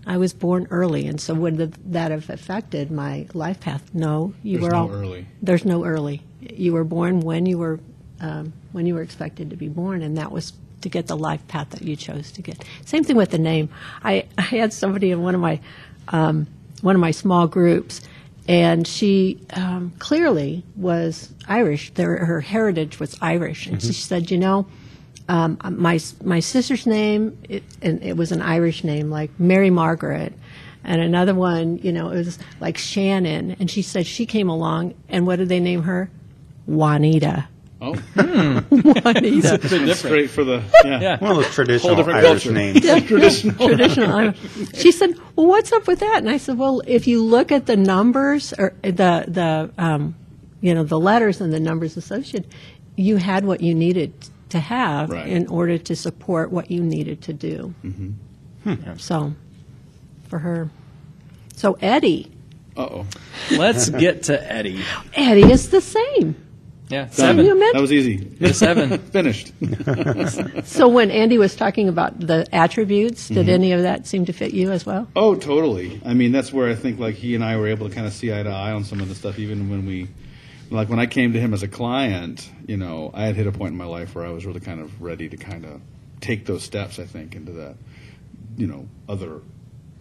[0.09, 3.93] I was born early, and so would th- that have affected my life path?
[3.93, 5.27] No, you There's were no all early.
[5.43, 6.23] There's no early.
[6.41, 7.79] You were born when you were
[8.19, 11.47] um, when you were expected to be born, and that was to get the life
[11.47, 12.65] path that you chose to get.
[12.85, 13.69] Same thing with the name.
[14.03, 15.59] I, I had somebody in one of my
[16.07, 16.47] um,
[16.81, 18.01] one of my small groups,
[18.47, 21.93] and she um, clearly was Irish.
[21.93, 24.65] Their, her heritage was Irish, and she said, you know.
[25.29, 30.33] Um, my my sister's name, it, and it was an Irish name, like Mary Margaret,
[30.83, 33.55] and another one, you know, it was like Shannon.
[33.59, 36.09] And she said she came along, and what did they name her?
[36.65, 37.47] Juanita.
[37.81, 39.59] Oh, Juanita.
[39.61, 40.01] bit different.
[40.13, 40.99] Great for the yeah.
[40.99, 41.17] Yeah.
[41.19, 42.51] One of those traditional different Irish culture.
[42.51, 42.81] names.
[43.07, 43.67] Traditional.
[43.67, 44.11] traditional.
[44.11, 44.37] Irish.
[44.73, 47.67] She said, "Well, what's up with that?" And I said, "Well, if you look at
[47.67, 50.15] the numbers or the the um,
[50.59, 52.51] you know the letters and the numbers associated,
[52.95, 54.11] you had what you needed
[54.49, 55.27] to have Right.
[55.27, 57.73] in order to support what you needed to do."
[58.97, 59.33] So,
[60.27, 60.69] for her,
[61.55, 62.31] so Eddie,
[62.77, 63.05] Uh oh.
[63.51, 64.79] Let's get to Eddie.
[65.13, 66.35] Eddie is the same.
[66.89, 67.45] Yeah, you seven.
[67.45, 68.31] imagine- That was easy.
[68.39, 68.97] Yeah, seven.
[69.11, 69.51] Finished.
[70.65, 74.53] So when Andy was talking about the attributes, did any of that seem to fit
[74.53, 75.07] you as well?
[75.15, 75.99] Oh, totally.
[76.05, 78.13] I mean, that's where I think like he and I were able to kind of
[78.13, 80.07] see eye to eye on some of the stuff, even when we,
[80.69, 83.51] like when I came to him as a client, you know, I had hit a
[83.51, 85.81] point in my life where I was really kind of ready to kind of
[86.21, 86.99] take those steps.
[86.99, 87.75] I think into that,
[88.57, 89.41] you know, other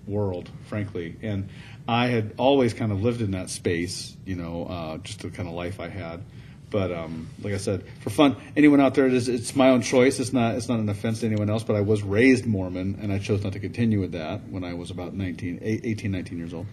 [0.07, 1.49] world, frankly, and
[1.87, 5.49] I had always kind of lived in that space, you know, uh, just the kind
[5.49, 6.23] of life I had.
[6.71, 9.81] But um, like I said, for fun, anyone out there, it is, it's my own
[9.81, 10.21] choice.
[10.21, 11.63] It's not it's not an offense to anyone else.
[11.63, 14.75] But I was raised Mormon, and I chose not to continue with that when I
[14.75, 16.67] was about 19, 18, 19 years old.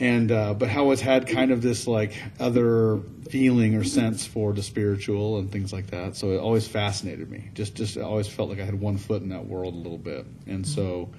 [0.00, 4.52] And uh, but how it's had kind of this like other feeling or sense for
[4.52, 6.16] the spiritual and things like that.
[6.16, 7.50] So it always fascinated me.
[7.54, 9.98] Just just I always felt like I had one foot in that world a little
[9.98, 11.10] bit, and so.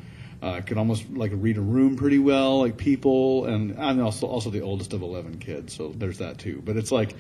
[0.44, 4.28] Uh, I could almost like read a room pretty well, like people, and I'm also
[4.28, 6.62] also the oldest of eleven kids, so there's that too.
[6.64, 7.16] But it's like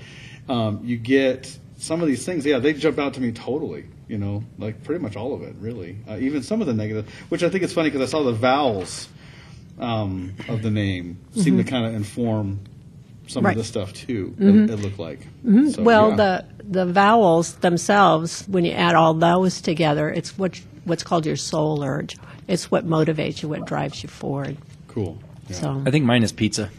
[0.50, 3.86] um, you get some of these things, yeah, they jump out to me totally.
[4.08, 5.98] You know, like pretty much all of it, really.
[6.08, 8.34] Uh, even some of the negative, which I think is funny because I saw the
[8.34, 9.08] vowels
[9.80, 11.70] um, of the name seem to mm-hmm.
[11.70, 12.60] kind of inform
[13.28, 13.52] some Right.
[13.52, 14.36] of the stuff too.
[14.38, 14.74] It, mm-hmm.
[14.74, 15.20] it looked like.
[15.20, 15.70] Mm-hmm.
[15.70, 16.16] So, well, yeah.
[16.16, 21.36] the the vowels themselves, when you add all those together, it's what what's called your
[21.36, 22.18] soul urge.
[22.48, 24.58] It's what motivates you, what drives you forward.
[24.88, 25.18] cool.
[25.50, 25.56] Yeah.
[25.58, 26.70] So I think mine is pizza.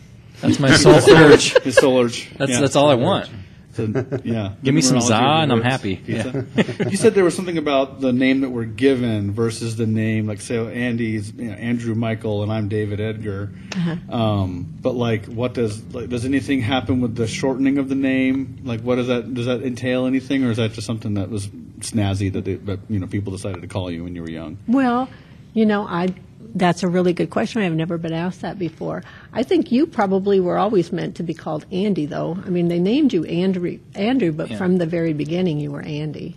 [0.40, 1.54] That's my soul urge.
[1.62, 2.30] His soul urge.
[2.36, 2.60] That's Yeah.
[2.60, 3.28] that's all I want.
[3.76, 4.54] So, yeah.
[4.62, 5.96] Give me some Numerology za and I'm happy.
[5.96, 6.46] Pizza.
[6.90, 10.40] you said there was something about the name that we're given versus the name, like
[10.40, 13.52] say Andy's you know, Andrew Michael and I'm David Edgar.
[13.74, 14.16] Uh-huh.
[14.16, 18.62] Um, but like, what does like does anything happen with the shortening of the name?
[18.64, 21.48] Like, what does that does that entail anything, or is that just something that was
[21.80, 24.56] snazzy that, they, that you know people decided to call you when you were young?
[24.66, 25.08] Well,
[25.52, 26.14] you know, I
[26.56, 27.62] that's a really good question.
[27.62, 29.02] I've never been asked that before.
[29.32, 32.38] I think you probably were always meant to be called Andy, though.
[32.44, 34.56] I mean, they named you Andrew, Andrew, but Yeah.
[34.56, 36.34] from the very beginning, you were Andy.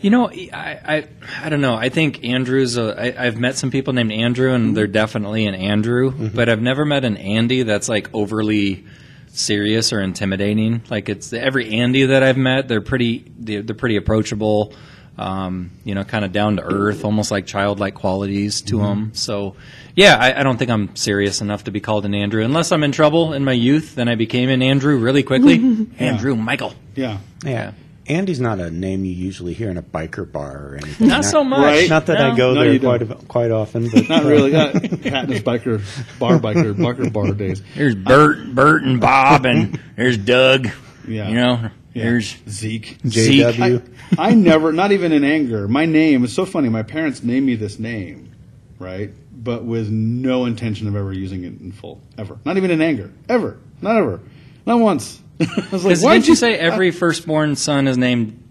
[0.00, 1.08] You know, I, I,
[1.42, 1.74] I don't know.
[1.74, 2.76] I think Andrew's.
[2.76, 4.74] A, I, I've met some people named Andrew, and mm-hmm.
[4.74, 6.12] they're definitely an Andrew.
[6.12, 6.36] Mm-hmm.
[6.36, 8.84] But I've never met an Andy that's like overly
[9.28, 10.82] serious or intimidating.
[10.88, 13.32] Like it's every Andy that I've met, they're pretty.
[13.38, 14.72] They're, they're pretty approachable.
[15.18, 19.10] Um, you know, kind of down to earth, almost like childlike qualities to them.
[19.14, 19.56] So,
[19.96, 22.84] yeah, I, I don't think I'm serious enough to be called an Andrew, unless I'm
[22.84, 23.96] in trouble in my youth.
[23.96, 25.88] Then I became an Andrew really quickly.
[25.98, 26.72] Andrew Michael.
[26.94, 27.18] Yeah.
[27.44, 27.72] Yeah.
[28.06, 31.08] Andy's not a name you usually hear in a biker bar or anything.
[31.08, 31.58] Not so much.
[31.64, 31.90] Right.
[31.90, 32.30] Not that No.
[32.30, 34.54] I go No, there quite a- quite often, but Not really.
[34.54, 37.60] Uh, Katniss biker, bar biker, biker bar days.
[37.74, 40.68] There's Bert, Bert and Bob, and there's Doug.
[41.06, 41.28] Yeah.
[41.28, 42.04] You know, Yeah.
[42.04, 42.98] there's Zeke.
[43.02, 43.82] JW.
[44.18, 45.68] I, I never, not even in anger.
[45.68, 46.68] My name is so funny.
[46.68, 48.32] My parents named me this name,
[48.78, 49.10] right?
[49.32, 52.38] But with no intention of ever using it in full, ever.
[52.44, 54.20] Not even in anger, ever, not ever,
[54.66, 55.20] not once.
[55.40, 58.42] I was like, why'd didn't you say every firstborn son is named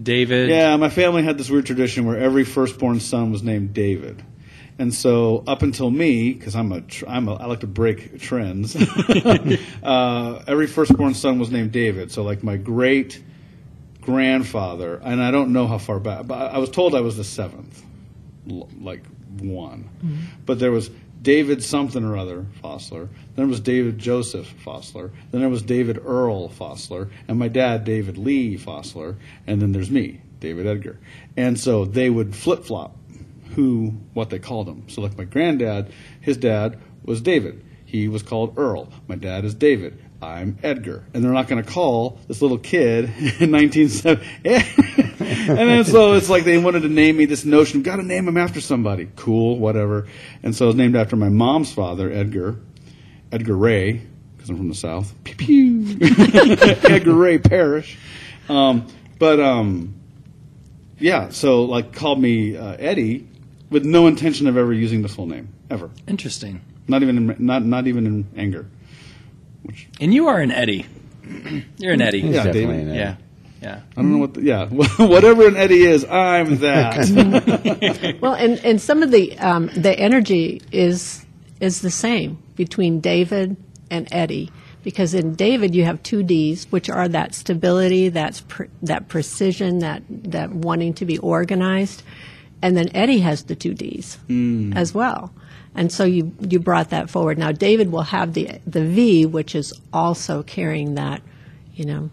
[0.00, 0.50] David?
[0.50, 4.22] Yeah, my family had this weird tradition where every firstborn son was named David.
[4.78, 8.76] And so, up until me, because I'm a, I'm a, I like to break trends.
[9.82, 12.12] uh, every firstborn son was named David.
[12.12, 13.22] So, like my great
[14.02, 17.24] grandfather, and I don't know how far back, but I was told I was the
[17.24, 17.82] seventh,
[18.46, 19.02] like
[19.38, 19.88] one.
[20.44, 20.90] But there was
[21.22, 23.08] David something or other Fossler.
[23.08, 25.10] Then there was David Joseph Fossler.
[25.30, 29.16] Then there was David Earl Fossler, and my dad David Lee Fossler.
[29.46, 30.98] And then there's me, David Edgar.
[31.36, 32.96] And so they would flip flop
[33.56, 34.84] who what they called him.
[34.88, 35.90] So like my granddad,
[36.20, 37.64] his dad was David.
[37.86, 38.92] He was called Earl.
[39.08, 39.98] My dad is David.
[40.20, 41.06] I'm Edgar.
[41.14, 43.04] And they're not going to call this little kid
[43.40, 44.26] in 1970.
[44.44, 48.28] and then so it's like they wanted to name me this notion, got to name
[48.28, 49.08] him after somebody.
[49.16, 50.06] Cool, whatever.
[50.42, 52.60] And so I was named after my mom's father, Edgar.
[53.32, 54.02] Edgar Ray,
[54.36, 55.14] because I'm from the South.
[55.24, 55.98] Pew pew.
[56.02, 57.98] Edgar Ray Parrish.
[58.50, 58.86] Um,
[59.18, 59.94] but um,
[60.98, 63.28] yeah, so like called me uh, Eddie
[63.76, 65.90] with no intention of ever using the full name ever.
[66.08, 66.62] Interesting.
[66.88, 68.64] Not even in, not not even in anger.
[69.64, 70.86] Which, And you are an Eddie.
[71.76, 72.20] You're an Eddie.
[72.20, 72.76] Yeah, definitely David.
[72.76, 72.98] an Eddie.
[72.98, 73.16] Yeah.
[73.60, 73.80] Yeah.
[73.94, 74.32] I don't know what.
[74.32, 74.66] The, yeah,
[74.96, 78.16] whatever an Eddie is, I'm that.
[78.22, 81.26] Well, and, and some of the um, the energy is
[81.60, 83.58] is the same between David
[83.90, 84.50] and Eddie
[84.84, 89.80] because in David you have two D's, which are that stability, that's pre- that precision,
[89.80, 92.02] that that wanting to be organized,
[92.62, 94.18] and then Eddie has the two D's
[94.74, 95.32] as well.
[95.74, 97.38] And so you you brought that forward.
[97.38, 101.22] Now David will have the the V, which is also carrying that,
[101.74, 102.10] you know,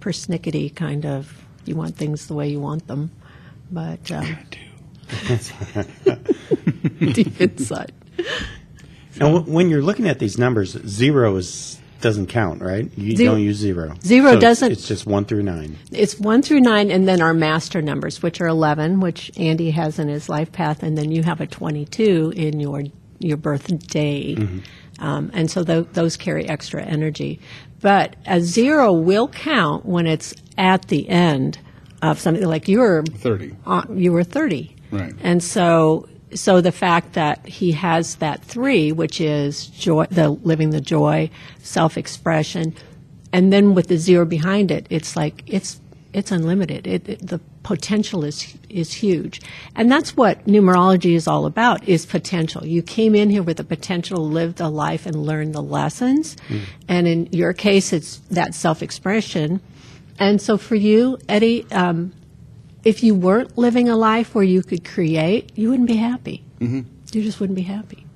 [0.00, 1.42] persnickety kind of.
[1.64, 3.10] You want things the way you want them,
[3.72, 4.36] but um,
[7.12, 7.92] deep inside.
[9.18, 12.90] Now, w- when you're looking at these numbers, zero is doesn't count, right?
[12.96, 13.94] You Zero- don't use zero.
[14.04, 15.76] Zero So doesn't- It's just one through nine.
[15.92, 19.98] It's one through nine, and then our master numbers, which are 11, which Andy has
[19.98, 22.82] in his life path, and then you have a 22 in your
[23.18, 24.36] your birthday.
[24.98, 27.40] Um, and so tho- those carry extra energy.
[27.80, 31.58] But a zero will count when it's at the end
[32.02, 33.54] of something like you're Thirty.
[33.66, 34.76] uh, you were 30.
[34.90, 35.14] Right.
[35.22, 40.70] And so so the fact that he has that 3 which is joy the living
[40.70, 41.30] the joy,
[41.62, 42.74] self-expression
[43.32, 45.80] and then with the zero behind it it's like it's
[46.16, 46.86] it's unlimited.
[46.86, 49.42] It, it, the potential is is huge,
[49.74, 52.64] and that's what numerology is all about: is potential.
[52.64, 56.36] You came in here with the potential to live the life and learn the lessons,
[56.88, 59.60] and in your case, it's that self expression.
[60.18, 62.14] And so for you, Eddie, um,
[62.86, 66.44] if you weren't living a life where you could create, you wouldn't be happy.
[66.60, 66.82] Mm-hmm.
[67.12, 68.06] You just wouldn't be happy,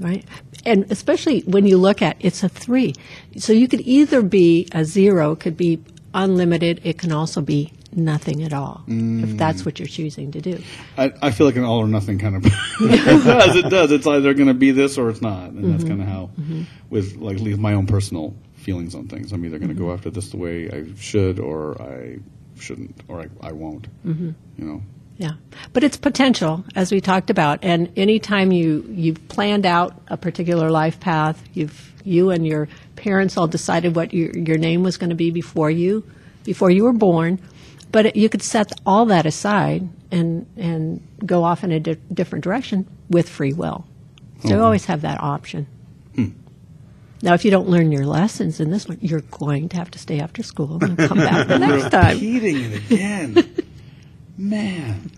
[0.00, 0.24] right?
[0.66, 2.94] And especially when you look at it's a three,
[3.36, 5.80] so you could either be a zero, could be
[6.14, 6.80] unlimited.
[6.82, 9.38] It can also be nothing at all, if mm.
[9.38, 10.60] that's what you're choosing to do.
[10.96, 14.06] I, I feel like an all or nothing kind of it does it does it's
[14.06, 16.00] either going to be this or it's not and that's mm-hmm.
[16.00, 16.62] kind of how mm-hmm.
[16.90, 19.94] with like leave my own personal feelings on things I'm either going to go mm-hmm.
[19.94, 22.18] after this the way I should or I
[22.58, 24.30] shouldn't or I, I won't mm-hmm.
[24.56, 24.82] you know
[25.18, 25.32] Yeah,
[25.72, 27.58] but it's potential, as we talked about.
[27.62, 33.36] And anytime you you've planned out a particular life path, you've you and your parents
[33.36, 36.04] all decided what your your name was going to be before you
[36.44, 37.40] before you were born.
[37.90, 41.96] But it, you could set all that aside and and go off in a di-
[42.12, 43.84] different direction with free will.
[44.42, 44.64] So you mm-hmm.
[44.64, 45.66] always have that option.
[47.20, 49.98] Now, if you don't learn your lessons in this one, you're going to have to
[49.98, 52.14] stay after school and come back the next time.
[52.14, 53.54] repeating it again
[54.38, 55.10] man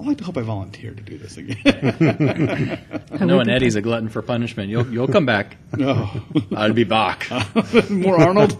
[0.00, 2.80] I'd like to hope I volunteer to do this again
[3.20, 5.56] Knowing Eddie's a glutton for punishment, you'll you'll come back.
[5.76, 6.10] no
[6.56, 7.28] I'll be back.
[7.90, 8.52] more Arnold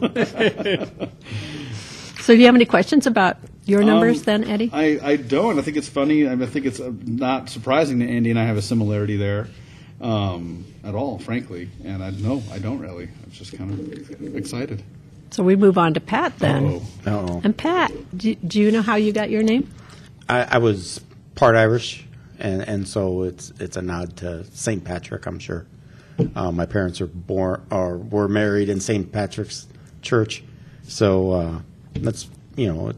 [2.21, 4.71] So, do you have any questions about your numbers then, Eddie?
[4.73, 5.59] I, I don't.
[5.59, 6.29] I think it's funny.
[6.29, 9.17] I, mean, I think it's uh, not surprising that Andy and I have a similarity
[9.17, 9.49] there
[10.03, 11.71] um, at all, frankly.
[11.85, 13.05] And I no, I don't really.
[13.05, 14.83] I'm just kind of excited.
[15.31, 16.83] So we move on to Pat then.
[17.07, 19.73] Oh, And Pat, do, do you know how you got your name?
[20.29, 21.01] I, I was
[21.37, 22.07] part Irish,
[22.39, 24.85] and, and so it's it's a nod to St.
[24.85, 25.25] Patrick.
[25.27, 25.67] I'm sure.
[26.37, 29.11] Uh, my parents are born or were married in St.
[29.11, 29.67] Patrick's
[30.03, 30.45] Church,
[30.83, 31.59] so uh,
[31.95, 32.93] that's you know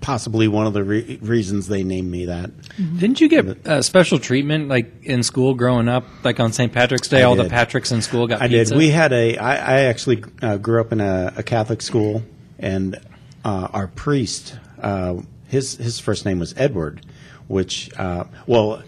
[0.00, 2.50] possibly one of the re- reasons they named me that.
[2.76, 6.04] Didn't you get uh, special treatment like in school growing up?
[6.24, 6.72] Like on St.
[6.72, 7.44] Patrick's Day, I all the.
[7.44, 8.74] Patricks in school got I pizza.
[8.74, 8.78] did.
[8.78, 9.36] We had a.
[9.36, 12.22] I, I actually uh, grew up in a, a Catholic school,
[12.58, 12.96] and
[13.44, 15.16] uh, our priest, uh,
[15.48, 17.04] his his first name was Edward,
[17.48, 18.82] which uh, well,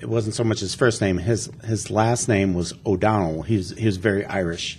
[0.00, 1.18] it wasn't so much his first name.
[1.18, 3.42] His his last name was O'Donnell.
[3.42, 4.78] He was he was very Irish,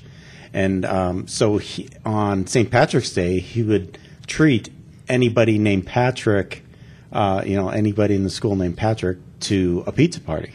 [0.54, 2.70] and um, so he, on St.
[2.72, 3.98] Patrick's Day he would
[4.28, 4.70] treat
[5.12, 6.64] anybody named Patrick,
[7.12, 10.53] uh, you know, anybody in the school named Patrick to a pizza party.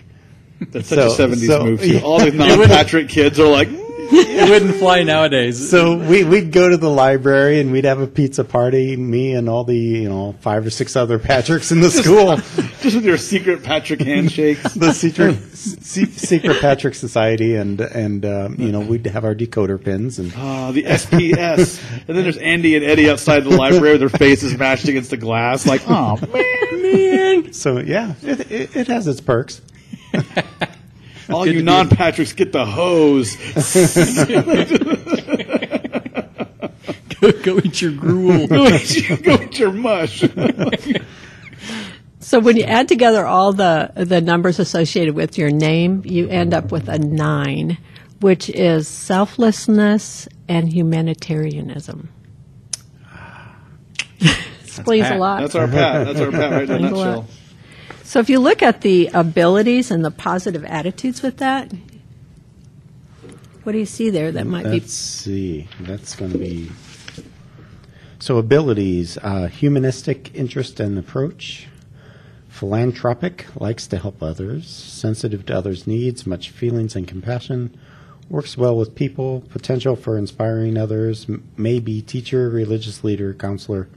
[0.70, 1.82] that's So- such a '70s so- move.
[1.82, 2.00] Too.
[2.02, 3.68] All the non-Patrick kids are like,
[4.12, 5.70] it wouldn't fly nowadays.
[5.70, 9.48] So we, we'd go to the library and we'd have a pizza party, me and
[9.48, 12.36] all the, you know, five or six other Patricks in the school.
[12.80, 14.74] just with your secret Patrick handshakes.
[14.74, 19.82] the secret, se- secret Patrick Society and, and, um, you know, we'd have our decoder
[19.82, 24.00] pins and Uh, the SPS, and then there's Andy and Eddie outside the library with
[24.00, 26.16] their faces mashed against the glass, like, oh
[26.72, 29.60] man, so yeah, it, it, it has its perks.
[31.30, 33.36] all you non-Patricks get the hose.
[37.20, 38.46] go, go eat your gruel.
[38.46, 40.24] Go eat go eat your mush.
[42.20, 46.54] So when you add together all the the numbers associated with your name, you end
[46.54, 47.78] up with a nine,
[48.20, 52.08] which is selflessness and humanitarianism.
[53.04, 53.54] Ah.
[54.64, 55.40] Explains a lot.
[55.40, 56.06] That's our Pat.
[56.06, 57.06] That's our Pat right in a Explains a lot.
[57.06, 57.26] nutshell.
[58.06, 61.72] So if you look at the abilities and the positive attitudes with that,
[63.64, 65.66] what do you see there that might be Let's see.
[65.80, 66.70] That's going to be.
[68.20, 71.66] So abilities, uh, humanistic interest and approach,
[72.48, 77.76] philanthropic, likes to help others, sensitive to others' needs, much feelings and compassion,
[78.28, 83.88] works well with people, potential for inspiring others, m- may be teacher, religious leader, counselor,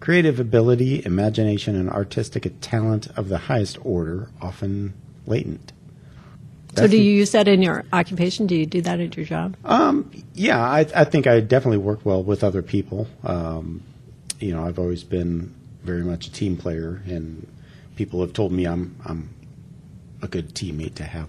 [0.00, 4.94] creative ability, imagination, and artistic talent of the highest order, often
[5.26, 5.72] latent.
[6.76, 8.46] So do you use that in your occupation?
[8.46, 9.56] Do you do that at your job?
[10.34, 13.08] Yeah, I, I think I definitely work well with other people.
[13.24, 13.82] Um,
[14.38, 17.46] you know, I've always been very much a team player, and
[17.96, 19.30] people have told me I'm I'm
[20.22, 21.28] a good teammate to have.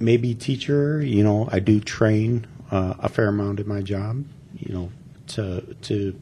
[0.00, 1.02] Maybe teacher.
[1.02, 4.24] You know, I do train uh, a fair amount in my job.
[4.54, 4.92] You know,
[5.28, 6.20] to to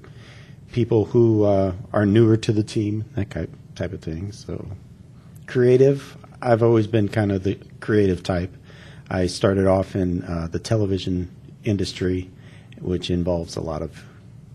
[0.73, 4.33] people who uh, are newer to the team, that type type of thing.
[4.33, 4.67] So
[5.47, 6.17] creative.
[6.43, 8.55] I've always been kind of the creative type.
[9.09, 11.31] I started off in uh, the television
[11.65, 12.31] industry,
[12.81, 14.05] which involves a lot of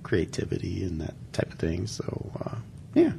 [0.04, 1.88] creativity and that type of thing.
[1.88, 2.56] So, uh,
[2.94, 3.14] yeah.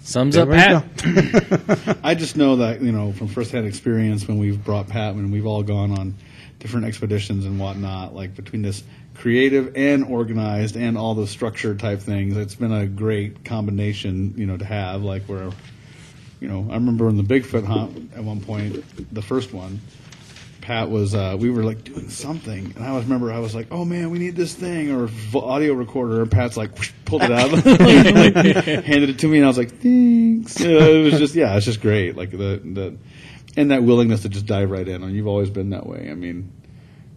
[0.00, 1.98] Sums There up Pat.
[2.04, 5.46] I just know that you know from firsthand experience when we've brought Pat when we've
[5.46, 6.14] all gone on
[6.60, 8.14] different expeditions and whatnot.
[8.14, 8.84] Like between this
[9.18, 14.34] creative and organized and all the structured type things, it's been a great combination.
[14.36, 15.50] You know to have like where
[16.40, 19.80] you know I remember in the Bigfoot hunt at one point, the first one.
[20.60, 23.68] Pat was, uh, we were like doing something, and I was remember I was like,
[23.70, 27.30] "Oh man, we need this thing or audio recorder." And Pat's like, whoosh, pulled it
[27.30, 27.64] out, like,
[28.84, 31.56] handed it to me, and I was like, "Thanks." You know, it was just, yeah,
[31.56, 32.96] it's just great, like the the,
[33.56, 35.04] and that willingness to just dive right in.
[35.04, 36.08] And you've always been that way.
[36.10, 36.52] I mean,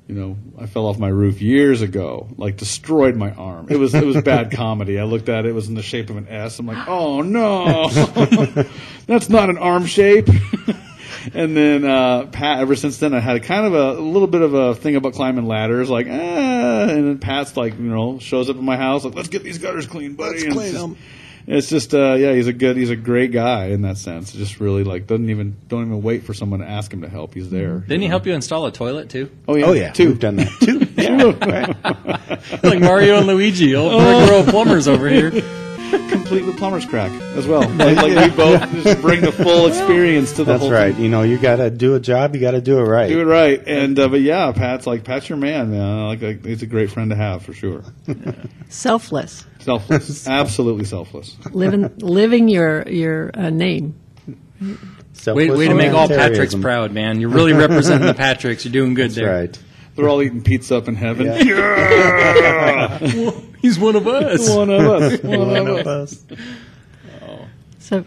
[0.09, 3.67] you know, I fell off my roof years ago, like destroyed my arm.
[3.69, 4.97] It was it was bad comedy.
[4.97, 6.57] I looked at it, it was in the shape of an S.
[6.57, 7.89] I'm like, oh no,
[9.05, 10.27] that's not an arm shape.
[11.35, 14.27] and then uh, Pat, ever since then, I had a kind of a, a little
[14.27, 16.11] bit of a thing about climbing ladders, like, ah,
[16.89, 19.59] and then Pat's like, you know, shows up at my house, like, let's get these
[19.59, 20.31] gutters clean, buddy.
[20.31, 20.97] Let's And clean it's just-.
[21.51, 24.31] It's just, uh, yeah, he's a good, he's a great guy in that sense.
[24.31, 27.33] Just really like doesn't even don't even wait for someone to ask him to help.
[27.33, 27.79] He's there.
[27.79, 29.31] Didn't he help you install a toilet too?
[29.47, 30.09] Oh yeah, Oh yeah, two.
[30.09, 30.47] we've done that
[32.61, 32.61] too.
[32.69, 35.31] like Mario and Luigi, old brick row plumbers over here.
[35.89, 37.61] complete with plumber's crack as well.
[37.79, 40.93] Like, like we both just bring the full experience to the That's whole right.
[40.93, 41.03] thing.
[41.03, 42.35] You know, you got to do a job.
[42.35, 43.07] You got to do it right.
[43.07, 46.07] Do it right, and uh, but yeah, Pat's like Pat's your man, man.
[46.07, 47.83] Like, like he's a great friend to have for sure.
[48.69, 51.37] Selfless, Selfless, absolutely selfless.
[51.51, 53.95] living living your your uh, name.
[55.25, 57.19] Way, way to make all Patricks proud, man.
[57.19, 58.63] You're really representing the Patricks.
[58.65, 59.33] You're doing good That's there.
[59.33, 59.59] right.
[59.99, 61.25] They're all eating pizza up in heaven.
[61.25, 62.97] Yeah,
[63.61, 64.49] He's one of us.
[64.49, 65.19] One of us.
[65.23, 66.25] One of us.
[67.21, 67.47] Oh.
[67.79, 68.05] So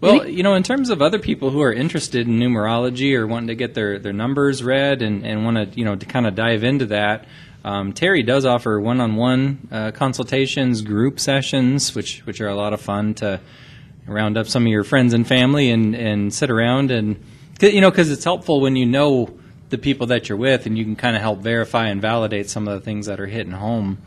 [0.00, 3.48] Well, you know, in terms of other people who are interested in numerology or wanting
[3.48, 6.36] to get their, their numbers read and, and want to, you know, to kind of
[6.36, 7.26] dive into that,
[7.64, 12.80] um, Terry does offer one-on-one uh, consultations, group sessions, which which are a lot of
[12.80, 13.40] fun to
[14.06, 17.20] round up some of your friends and family and, and sit around and
[17.60, 19.28] you know, because it's helpful when you know
[19.72, 22.68] the people that you're with and you can kind of help verify and validate some
[22.68, 23.98] of the things that are hitting home.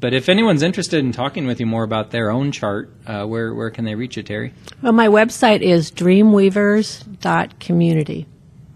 [0.00, 3.54] But if anyone's interested in talking with you more about their own chart, uh, where
[3.54, 4.52] where can they reach you, Terry?
[4.82, 8.26] Well, my website is dreamweavers.community.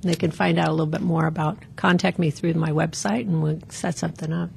[0.03, 3.43] They can find out a little bit more about, contact me through my website and
[3.43, 4.51] we'll set something up.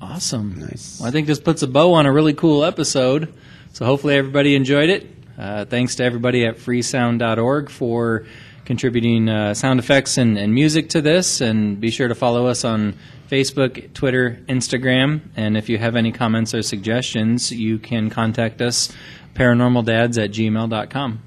[0.00, 0.58] Awesome.
[0.58, 0.98] Nice.
[0.98, 3.30] Well, I think this puts a bow on a really cool episode.
[3.74, 5.06] So hopefully everybody enjoyed it.
[5.38, 8.24] Uh, thanks to everybody at freesound.org for
[8.72, 11.42] contributing uh, sound effects and, and music to this.
[11.42, 12.94] And be sure to follow us on
[13.30, 15.20] Facebook, Twitter, Instagram.
[15.36, 18.90] And if you have any comments or suggestions, you can contact us,
[19.34, 21.22] paranormaldads at gmail.com.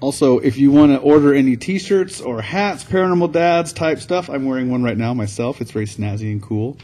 [0.00, 4.44] Also, if you want to order any T-shirts or hats, Paranormal Dads type stuff, I'm
[4.44, 5.62] wearing one right now myself.
[5.62, 6.76] It's very snazzy and cool.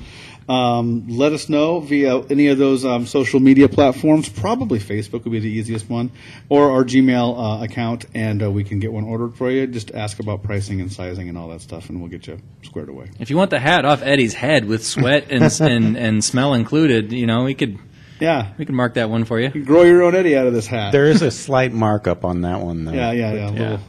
[0.49, 4.29] Um, let us know via any of those um, social media platforms.
[4.29, 6.11] Probably Facebook would be the easiest one,
[6.49, 9.67] or our Gmail uh, account, and uh, we can get one ordered for you.
[9.67, 12.89] Just ask about pricing and sizing and all that stuff, and we'll get you squared
[12.89, 13.11] away.
[13.21, 17.13] If you want the hat off Eddie's head with sweat and, and, and smell included,
[17.13, 17.79] you know, we could
[18.19, 19.51] Yeah, we could mark that one for you.
[19.51, 20.93] grow your own Eddie out of this hat.
[20.93, 22.93] There is a slight markup on that one, though.
[22.93, 23.49] yeah, yeah, yeah.
[23.49, 23.61] a Yeah.
[23.61, 23.81] Little,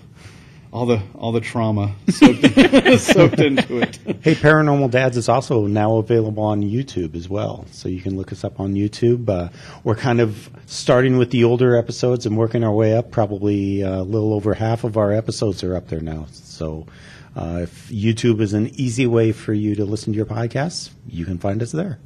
[0.72, 2.42] all the all the trauma soaked,
[3.00, 3.98] soaked into it.
[4.22, 7.66] Hey, Paranormal Dads is also now available on YouTube as well.
[7.72, 9.30] So you can look us up on YouTube.
[9.30, 9.50] Uh,
[9.84, 13.12] we're kind of starting with the older episodes and working our way up.
[13.12, 16.28] Probably uh, a little over half of our episodes are up there now.
[16.32, 16.86] So
[17.36, 21.26] uh, if YouTube is an easy way for you to listen to your podcasts, you
[21.26, 22.00] can find us there.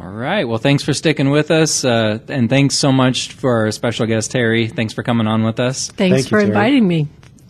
[0.00, 0.46] All right.
[0.46, 4.30] Well, thanks for sticking with us, uh, and thanks so much for our special guest
[4.30, 4.68] Terry.
[4.68, 5.88] Thanks for coming on with us.
[5.88, 6.48] Thanks Thank for Terry.
[6.48, 7.08] inviting me.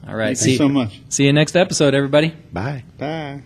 [0.08, 0.28] All right.
[0.28, 1.00] Thanks see so much.
[1.10, 2.34] See you next episode, everybody.
[2.52, 2.84] Bye.
[2.96, 3.42] Bye.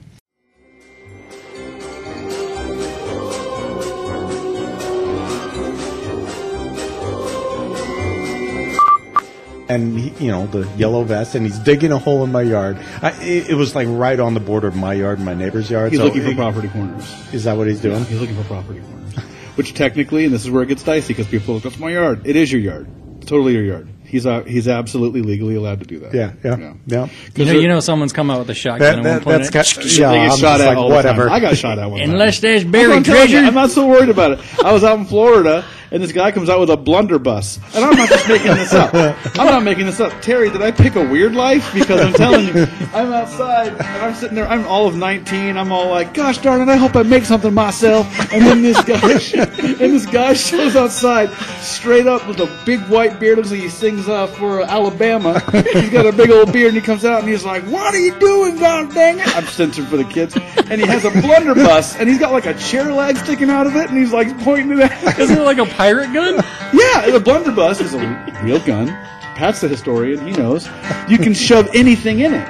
[9.69, 12.79] and he, you know the yellow vest, and he's digging a hole in my yard.
[13.01, 15.71] I, it, it was like right on the border of my yard and my neighbor's
[15.71, 15.91] yard.
[15.93, 17.35] He's so looking for it- property corners.
[17.35, 18.05] Is that what he's doing?
[18.05, 19.15] He's looking for property corners.
[19.57, 22.27] Which technically, and this is where it gets dicey because people look, that's my yard.
[22.27, 22.89] It is your yard.
[23.19, 23.89] It's totally your yard.
[24.13, 26.13] He's uh, he's absolutely legally allowed to do that.
[26.13, 26.75] Yeah, yeah, Yeah.
[26.87, 27.09] yeah.
[27.35, 29.53] You know, you know, someone's come out with a shotgun That, at one that, point.
[29.53, 30.11] that's got, yeah.
[30.11, 31.31] They get I'm shot at like whatever.
[31.31, 32.11] I got shot at one time.
[32.11, 33.47] Unless there's buried I'm telling you, treasure.
[33.47, 34.41] I'm not so worried about it.
[34.63, 37.97] I was out in Florida, and this guy comes out with a blunderbuss, and I'm
[37.97, 38.93] not just making this up.
[38.95, 40.13] I'm not making this up.
[40.21, 41.73] Terry, did I pick a weird life?
[41.73, 44.47] Because I'm telling you, I'm outside, and I'm sitting there.
[44.47, 45.57] I'm all of 19.
[45.57, 46.69] I'm all like, "Gosh darn it!
[46.69, 49.01] I hope I make something myself." And then this guy,
[49.63, 51.31] and this guy shows outside,
[51.63, 53.39] straight up with a big white beard.
[53.39, 55.41] Looks like he sings uh, for Alabama.
[55.73, 57.99] He's got a big old beard, and he comes out, and he's like, "What are
[58.01, 61.97] you doing, God dang it?" I'm censored for the kids, and he has a blunderbuss,
[61.97, 64.79] and he's got like a chair leg sticking out of it, and he's like pointing
[64.79, 65.19] it at.
[65.19, 66.37] Isn't it like a pirate gun?
[66.73, 68.89] Yeah, the blunderbuss is a real gun.
[69.35, 70.69] Pat's the historian; he knows.
[71.09, 72.49] You can shove anything in it.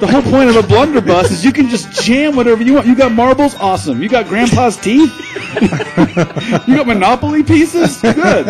[0.00, 2.86] The whole point of a blunderbuss is you can just jam whatever you want.
[2.86, 4.02] You got marbles, awesome.
[4.02, 5.12] You got grandpa's teeth.
[6.66, 8.46] you got Monopoly pieces, good.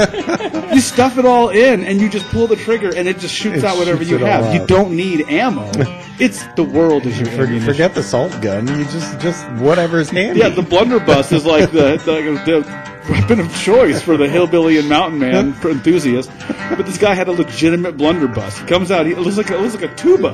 [0.75, 3.59] You stuff it all in, and you just pull the trigger, and it just shoots
[3.59, 4.55] It out whatever shoots you it all have.
[4.55, 4.69] You out.
[4.69, 5.71] don't need ammo.
[6.19, 7.67] It's the world is your For- ammunition.
[7.67, 8.67] forget the salt gun.
[8.69, 10.41] You just just whatever's handy.
[10.41, 14.89] Yeah, the blunderbuss is like the, the, the weapon of choice for the hillbilly and
[14.89, 16.31] mountain man enthusiast.
[16.49, 18.59] But this guy had a legitimate blunderbuss.
[18.59, 20.33] He comes out, he it looks like a, it looks like a tuba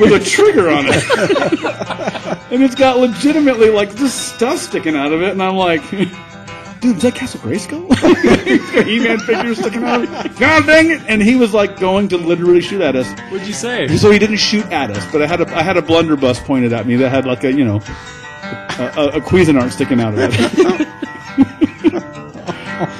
[0.00, 0.94] with a trigger on it.
[2.52, 5.82] and it's got legitimately like this stuff sticking out of it, and I'm like.
[6.80, 7.92] Dude, is that Castle Grayskull?
[8.86, 10.38] He-Man figure sticking out of it.
[10.38, 11.00] God dang it!
[11.08, 13.08] And he was like going to literally shoot at us.
[13.32, 13.88] What'd you say?
[13.96, 16.72] So he didn't shoot at us, but I had a I had a blunderbuss pointed
[16.72, 17.82] at me that had like a you know
[18.78, 20.88] a, a, a Cuisinart sticking out of it.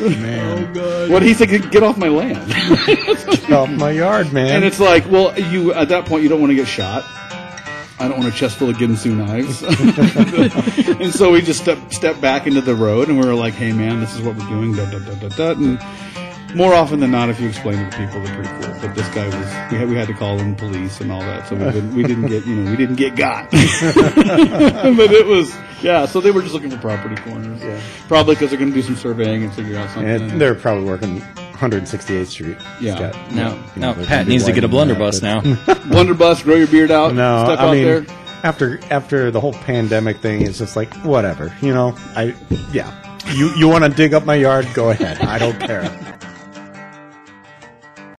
[0.00, 2.52] Man, oh, what he said, "Get off my land."
[2.86, 4.56] Get off my yard, man.
[4.56, 7.04] And it's like, well, you at that point you don't want to get shot.
[8.00, 9.62] I don't want a chest full of Ginsu knives.
[11.00, 13.72] and so we just stepped step back into the road and we were like, hey
[13.72, 14.74] man, this is what we're doing.
[14.76, 15.50] Da, da, da, da, da.
[15.52, 15.78] And
[16.54, 18.74] more often than not, if you explain it to people, they're pretty cool.
[18.80, 21.46] But this guy was, we had, we had to call in police and all that.
[21.48, 23.50] So we didn't, we didn't get, you know, we didn't get got.
[23.50, 23.60] but
[25.12, 27.62] it was, yeah, so they were just looking for property corners.
[27.62, 27.80] Yeah.
[28.08, 30.08] Probably because they're going to do some surveying and figure out something.
[30.08, 32.56] and they're probably working 168th Street.
[32.80, 32.98] Yeah.
[32.98, 35.40] got, Now, you know, now Pat needs to get a blunderbuss now.
[35.88, 38.06] Blunderbuss, grow your beard out, No, step I out mean, there.
[38.44, 41.94] after after the whole pandemic thing, it's just like whatever, you know.
[42.14, 42.34] I
[42.72, 45.18] yeah, you you want to dig up my yard, go ahead.
[45.20, 46.17] I don't care.